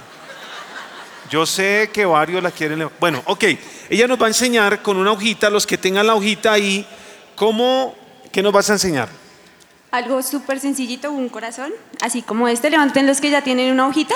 [1.30, 2.99] Yo sé que varios la quieren levantar.
[2.99, 3.43] Bueno, ok.
[3.91, 6.84] Ella nos va a enseñar con una hojita, los que tengan la hojita ahí,
[7.36, 7.93] cómo,
[8.32, 9.07] ¿qué nos vas a enseñar?
[9.91, 12.72] Algo súper sencillito, un corazón, así como este.
[12.72, 14.15] Levanten los que ya tienen una hojita.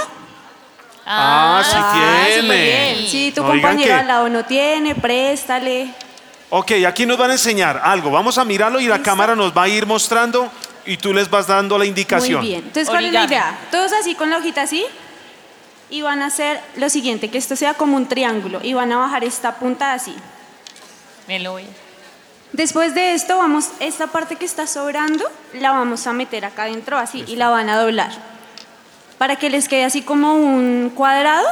[1.05, 3.07] Ah, sí tiene.
[3.07, 5.93] Si tu No compañero al lado no tiene, préstale.
[6.49, 8.09] Ok, aquí nos van a enseñar algo.
[8.09, 9.11] Vamos a mirarlo y la ¿Listo?
[9.11, 10.51] cámara nos va a ir mostrando
[10.85, 12.39] y tú les vas dando la indicación.
[12.39, 12.63] Muy bien.
[12.65, 13.57] Entonces, ¿cuál es la idea?
[13.71, 14.83] Todos así con la hojita así.
[15.89, 18.59] Y van a hacer lo siguiente, que esto sea como un triángulo.
[18.63, 20.15] Y van a bajar esta punta así.
[21.27, 21.65] Me lo voy.
[22.51, 26.97] Después de esto, vamos, esta parte que está sobrando, la vamos a meter acá adentro
[26.97, 28.11] así y la van a doblar.
[29.17, 31.47] Para que les quede así como un cuadrado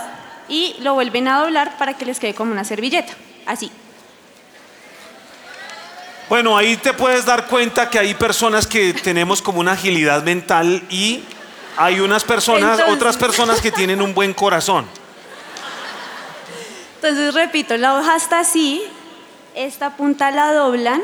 [0.48, 3.14] y lo vuelven a doblar para que les quede como una servilleta.
[3.46, 3.72] Así.
[6.32, 10.82] Bueno, ahí te puedes dar cuenta que hay personas que tenemos como una agilidad mental
[10.90, 11.26] y
[11.76, 14.86] hay unas personas, Entonces- otras personas que tienen un buen corazón.
[16.96, 18.82] Entonces, repito, la hoja está así,
[19.56, 21.02] esta punta la doblan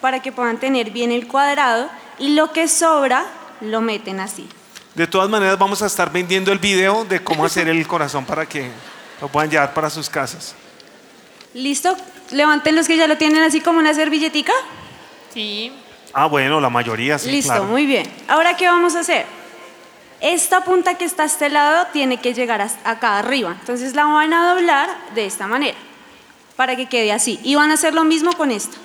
[0.00, 1.90] para que puedan tener bien el cuadrado
[2.20, 3.26] y lo que sobra
[3.60, 4.48] lo meten así.
[4.94, 8.46] De todas maneras, vamos a estar vendiendo el video de cómo hacer el corazón para
[8.46, 8.70] que
[9.20, 10.54] lo puedan llevar para sus casas.
[11.54, 11.96] ¿Listo?
[12.32, 14.52] Levanten los que ya lo tienen así como una servilletica.
[15.34, 15.72] Sí.
[16.12, 17.64] Ah, bueno, la mayoría sí, Listo, claro.
[17.64, 18.10] muy bien.
[18.28, 19.26] Ahora, ¿qué vamos a hacer?
[20.20, 23.56] Esta punta que está a este lado tiene que llegar acá arriba.
[23.60, 25.78] Entonces la van a doblar de esta manera
[26.56, 27.40] para que quede así.
[27.42, 28.76] Y van a hacer lo mismo con esta.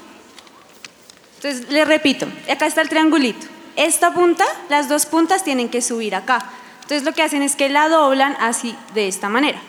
[1.35, 3.45] Entonces, les repito, acá está el triangulito.
[3.75, 6.45] Esta punta, las dos puntas tienen que subir acá.
[6.77, 9.59] Entonces lo que hacen es que la doblan así, de esta manera.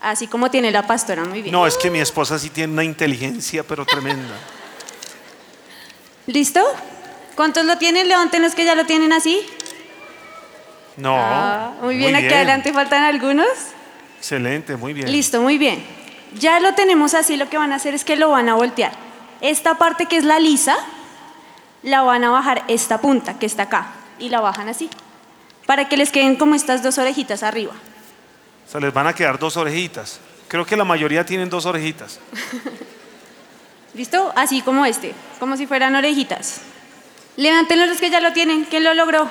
[0.00, 1.52] Así como tiene la pastora, muy bien.
[1.52, 4.34] No, es que mi esposa sí tiene una inteligencia, pero tremenda.
[6.26, 6.64] ¿Listo?
[7.34, 8.08] ¿Cuántos lo tienen?
[8.08, 9.40] Levanten los que ya lo tienen así.
[10.96, 11.16] No.
[11.16, 13.48] Ah, muy bien, aquí adelante faltan algunos.
[14.18, 15.10] Excelente, muy bien.
[15.10, 15.84] Listo, muy bien.
[16.38, 18.92] Ya lo tenemos así, lo que van a hacer es que lo van a voltear.
[19.40, 20.76] Esta parte que es la lisa,
[21.82, 24.90] la van a bajar esta punta que está acá y la bajan así,
[25.66, 27.72] para que les queden como estas dos orejitas arriba.
[28.66, 30.20] O sea, les van a quedar dos orejitas.
[30.48, 32.18] Creo que la mayoría tienen dos orejitas.
[33.94, 34.32] ¿Listo?
[34.36, 36.60] Así como este, como si fueran orejitas.
[37.36, 38.64] Levántenlo los que ya lo tienen.
[38.64, 39.28] ¿Quién lo logró?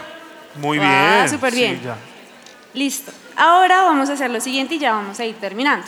[0.56, 1.30] Muy Ah, bien.
[1.30, 1.82] súper sí, bien.
[1.82, 1.96] ya.
[2.74, 3.12] Listo.
[3.36, 5.88] Ahora vamos a hacer lo siguiente y ya vamos a ir terminando.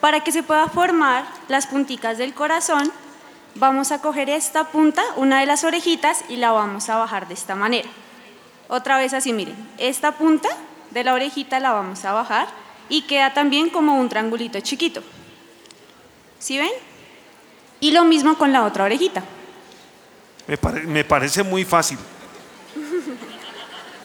[0.00, 2.92] Para que se pueda formar las punticas del corazón,
[3.54, 7.34] vamos a coger esta punta, una de las orejitas, y la vamos a bajar de
[7.34, 7.88] esta manera.
[8.68, 9.56] Otra vez así, miren.
[9.78, 10.48] Esta punta
[10.90, 12.48] de la orejita la vamos a bajar
[12.92, 15.02] y queda también como un triangulito chiquito.
[16.38, 16.68] ¿Sí ven?
[17.80, 19.22] Y lo mismo con la otra orejita.
[20.46, 21.98] Me, pare- me parece muy fácil.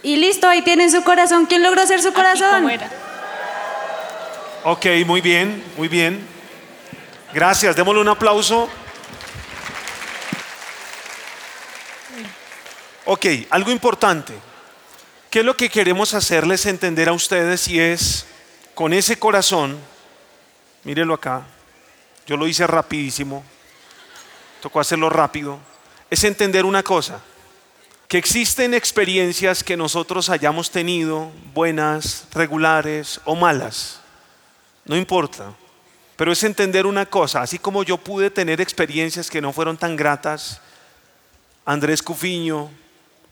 [0.04, 1.46] Y listo, ahí tienen su corazón.
[1.48, 2.70] ¿Quién logró hacer su Aquí, ¿cómo corazón?
[2.70, 2.90] era?
[4.64, 6.26] Ok, muy bien, muy bien.
[7.34, 8.70] Gracias, démosle un aplauso.
[13.04, 14.34] Ok, algo importante.
[15.30, 18.26] ¿Qué es lo que queremos hacerles entender a ustedes y es
[18.78, 19.76] con ese corazón,
[20.84, 21.48] mírenlo acá,
[22.28, 23.44] yo lo hice rapidísimo,
[24.62, 25.58] tocó hacerlo rápido,
[26.12, 27.20] es entender una cosa.
[28.08, 34.00] que existen experiencias que nosotros hayamos tenido, buenas, regulares o malas.
[34.86, 35.54] No importa.
[36.16, 39.96] Pero es entender una cosa, así como yo pude tener experiencias que no fueron tan
[39.96, 40.62] gratas,
[41.66, 42.70] Andrés Cufiño,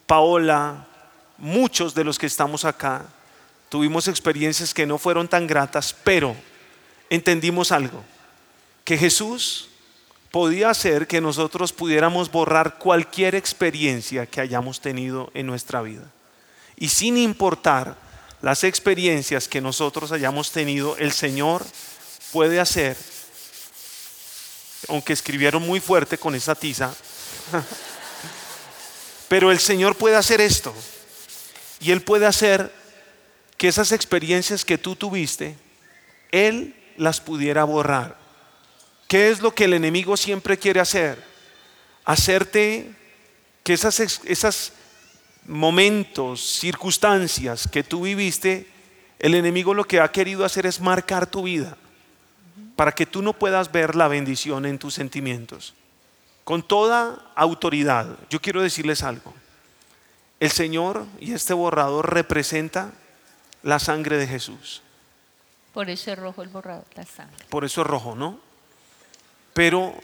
[0.07, 0.87] Paola,
[1.37, 3.05] muchos de los que estamos acá,
[3.69, 6.35] tuvimos experiencias que no fueron tan gratas, pero
[7.09, 8.03] entendimos algo,
[8.83, 9.69] que Jesús
[10.31, 16.03] podía hacer que nosotros pudiéramos borrar cualquier experiencia que hayamos tenido en nuestra vida.
[16.75, 17.95] Y sin importar
[18.41, 21.65] las experiencias que nosotros hayamos tenido, el Señor
[22.33, 22.97] puede hacer,
[24.89, 26.93] aunque escribieron muy fuerte con esa tiza,
[29.29, 30.73] pero el Señor puede hacer esto.
[31.79, 32.73] Y Él puede hacer
[33.57, 35.55] que esas experiencias que tú tuviste,
[36.31, 38.17] Él las pudiera borrar.
[39.07, 41.23] ¿Qué es lo que el enemigo siempre quiere hacer?
[42.03, 42.91] Hacerte
[43.63, 44.73] que esas, esas
[45.47, 48.67] momentos, circunstancias que tú viviste,
[49.19, 51.77] el enemigo lo que ha querido hacer es marcar tu vida
[52.75, 55.73] para que tú no puedas ver la bendición en tus sentimientos.
[56.43, 59.33] Con toda autoridad, yo quiero decirles algo.
[60.39, 62.91] El Señor y este borrador representa
[63.65, 64.83] la sangre de Jesús.
[65.73, 67.43] Por eso es rojo el borrador, la sangre.
[67.49, 68.39] Por eso es rojo, ¿no?
[69.55, 69.95] Pero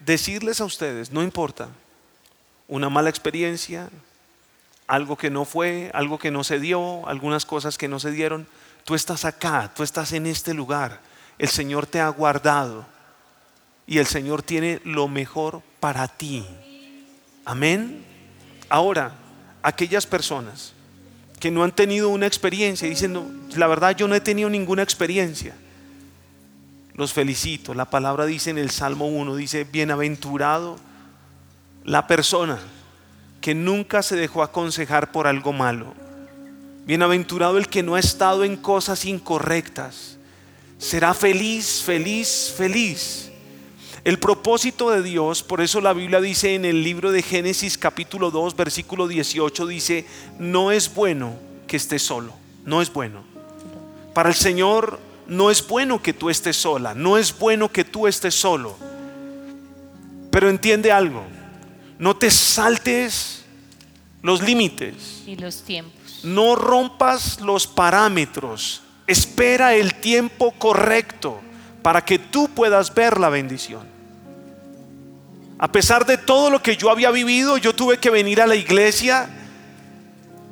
[0.00, 1.68] decirles a ustedes, no importa,
[2.66, 3.88] una mala experiencia,
[4.88, 8.48] algo que no fue, algo que no se dio, algunas cosas que no se dieron,
[8.82, 11.00] tú estás acá, tú estás en este lugar,
[11.38, 12.84] el Señor te ha guardado
[13.86, 16.44] y el Señor tiene lo mejor para ti.
[17.44, 18.04] Amén.
[18.68, 19.12] Ahora,
[19.62, 20.74] aquellas personas
[21.44, 23.20] que no han tenido una experiencia, dicen,
[23.54, 25.54] la verdad yo no he tenido ninguna experiencia.
[26.94, 27.74] Los felicito.
[27.74, 30.78] La palabra dice en el Salmo 1, dice, bienaventurado
[31.84, 32.58] la persona
[33.42, 35.92] que nunca se dejó aconsejar por algo malo.
[36.86, 40.16] Bienaventurado el que no ha estado en cosas incorrectas.
[40.78, 43.30] Será feliz, feliz, feliz.
[44.04, 48.30] El propósito de Dios, por eso la Biblia dice en el libro de Génesis capítulo
[48.30, 50.06] 2, versículo 18, dice,
[50.38, 51.36] no es bueno
[51.66, 52.34] que estés solo,
[52.66, 53.24] no es bueno.
[54.12, 58.06] Para el Señor no es bueno que tú estés sola, no es bueno que tú
[58.06, 58.76] estés solo.
[60.30, 61.24] Pero entiende algo,
[61.98, 63.46] no te saltes
[64.20, 65.22] los límites.
[65.26, 66.20] Y los tiempos.
[66.22, 68.82] No rompas los parámetros.
[69.06, 71.40] Espera el tiempo correcto
[71.80, 73.93] para que tú puedas ver la bendición.
[75.58, 78.56] A pesar de todo lo que yo había vivido, yo tuve que venir a la
[78.56, 79.28] iglesia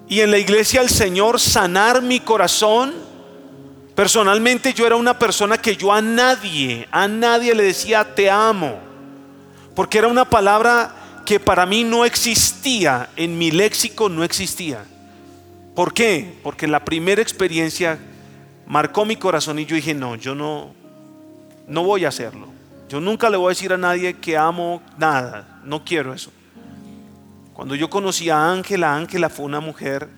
[0.08, 3.12] y en la iglesia el Señor sanar mi corazón
[3.94, 8.78] Personalmente yo era una persona que yo a nadie, a nadie le decía te amo,
[9.74, 14.84] porque era una palabra que para mí no existía, en mi léxico no existía.
[15.74, 16.38] ¿Por qué?
[16.42, 17.98] Porque la primera experiencia
[18.66, 20.74] marcó mi corazón y yo dije, no, yo no,
[21.68, 22.48] no voy a hacerlo.
[22.92, 26.30] Yo nunca le voy a decir a nadie que amo nada, no quiero eso.
[27.54, 30.10] Cuando yo conocí a Ángela, Ángela fue una mujer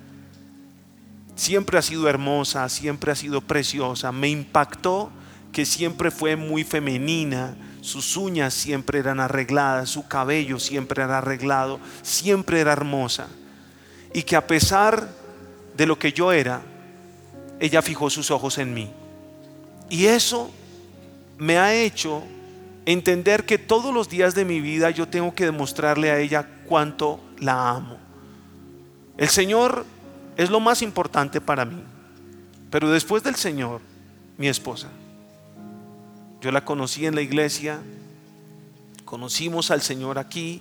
[1.36, 4.10] siempre ha sido hermosa, siempre ha sido preciosa.
[4.10, 5.12] Me impactó
[5.52, 11.78] que siempre fue muy femenina, sus uñas siempre eran arregladas, su cabello siempre era arreglado,
[12.02, 13.28] siempre era hermosa.
[14.12, 15.08] Y que a pesar
[15.76, 16.60] de lo que yo era,
[17.60, 18.90] ella fijó sus ojos en mí.
[19.88, 20.50] Y eso
[21.38, 22.24] me ha hecho
[22.86, 27.20] entender que todos los días de mi vida yo tengo que demostrarle a ella cuánto
[27.38, 27.98] la amo.
[29.16, 29.86] El Señor
[30.36, 31.82] es lo más importante para mí.
[32.70, 33.80] Pero después del Señor,
[34.36, 34.88] mi esposa.
[36.40, 37.80] Yo la conocí en la iglesia,
[39.04, 40.60] conocimos al Señor aquí,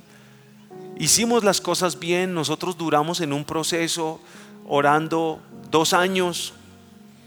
[0.97, 4.21] hicimos las cosas bien, nosotros duramos en un proceso
[4.67, 6.53] orando dos años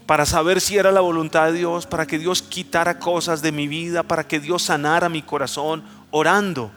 [0.07, 3.67] para saber si era la voluntad de Dios, para que Dios quitara cosas de mi
[3.67, 6.71] vida, para que Dios sanara mi corazón, orando.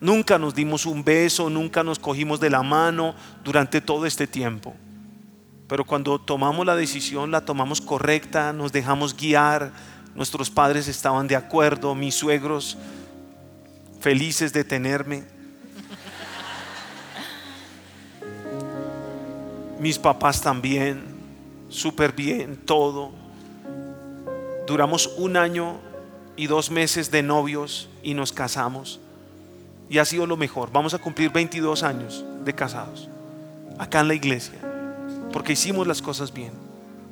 [0.00, 4.74] Nunca nos dimos un beso, nunca nos cogimos de la mano durante todo este tiempo.
[5.66, 9.72] Pero cuando tomamos la decisión, la tomamos correcta, nos dejamos guiar,
[10.14, 12.76] nuestros padres estaban de acuerdo, mis suegros
[13.98, 15.24] felices de tenerme.
[19.80, 21.11] Mis papás también,
[21.72, 23.10] súper bien, todo.
[24.66, 25.80] Duramos un año
[26.36, 29.00] y dos meses de novios y nos casamos
[29.88, 30.70] y ha sido lo mejor.
[30.72, 33.08] Vamos a cumplir 22 años de casados,
[33.78, 34.58] acá en la iglesia,
[35.32, 36.52] porque hicimos las cosas bien.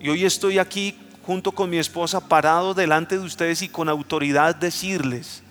[0.01, 0.97] Y hoy estoy aquí
[1.27, 5.43] junto con mi esposa parado delante de ustedes y con autoridad decirles,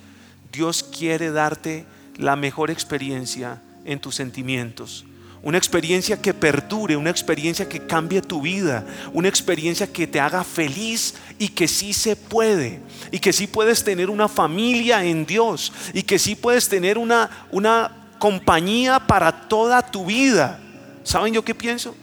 [0.52, 1.86] Dios quiere darte
[2.18, 5.06] la mejor experiencia en tus sentimientos.
[5.42, 10.44] Una experiencia que perdure, una experiencia que cambie tu vida, una experiencia que te haga
[10.44, 12.82] feliz y que sí se puede,
[13.12, 17.48] y que sí puedes tener una familia en Dios, y que sí puedes tener una,
[17.52, 20.60] una compañía para toda tu vida.
[21.04, 21.96] ¿Saben yo qué pienso?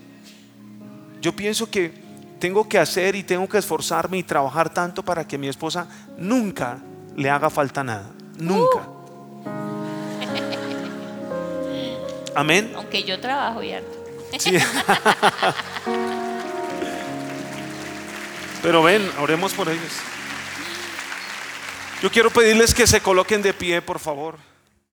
[1.20, 1.92] Yo pienso que
[2.38, 6.78] tengo que hacer y tengo que esforzarme y trabajar tanto para que mi esposa nunca
[7.16, 8.10] le haga falta nada.
[8.38, 8.95] Nunca.
[12.36, 12.72] Amén.
[12.76, 14.04] Aunque yo trabajo y harto.
[14.38, 14.58] Sí.
[18.62, 19.92] Pero ven, oremos por ellos.
[22.02, 24.36] Yo quiero pedirles que se coloquen de pie, por favor.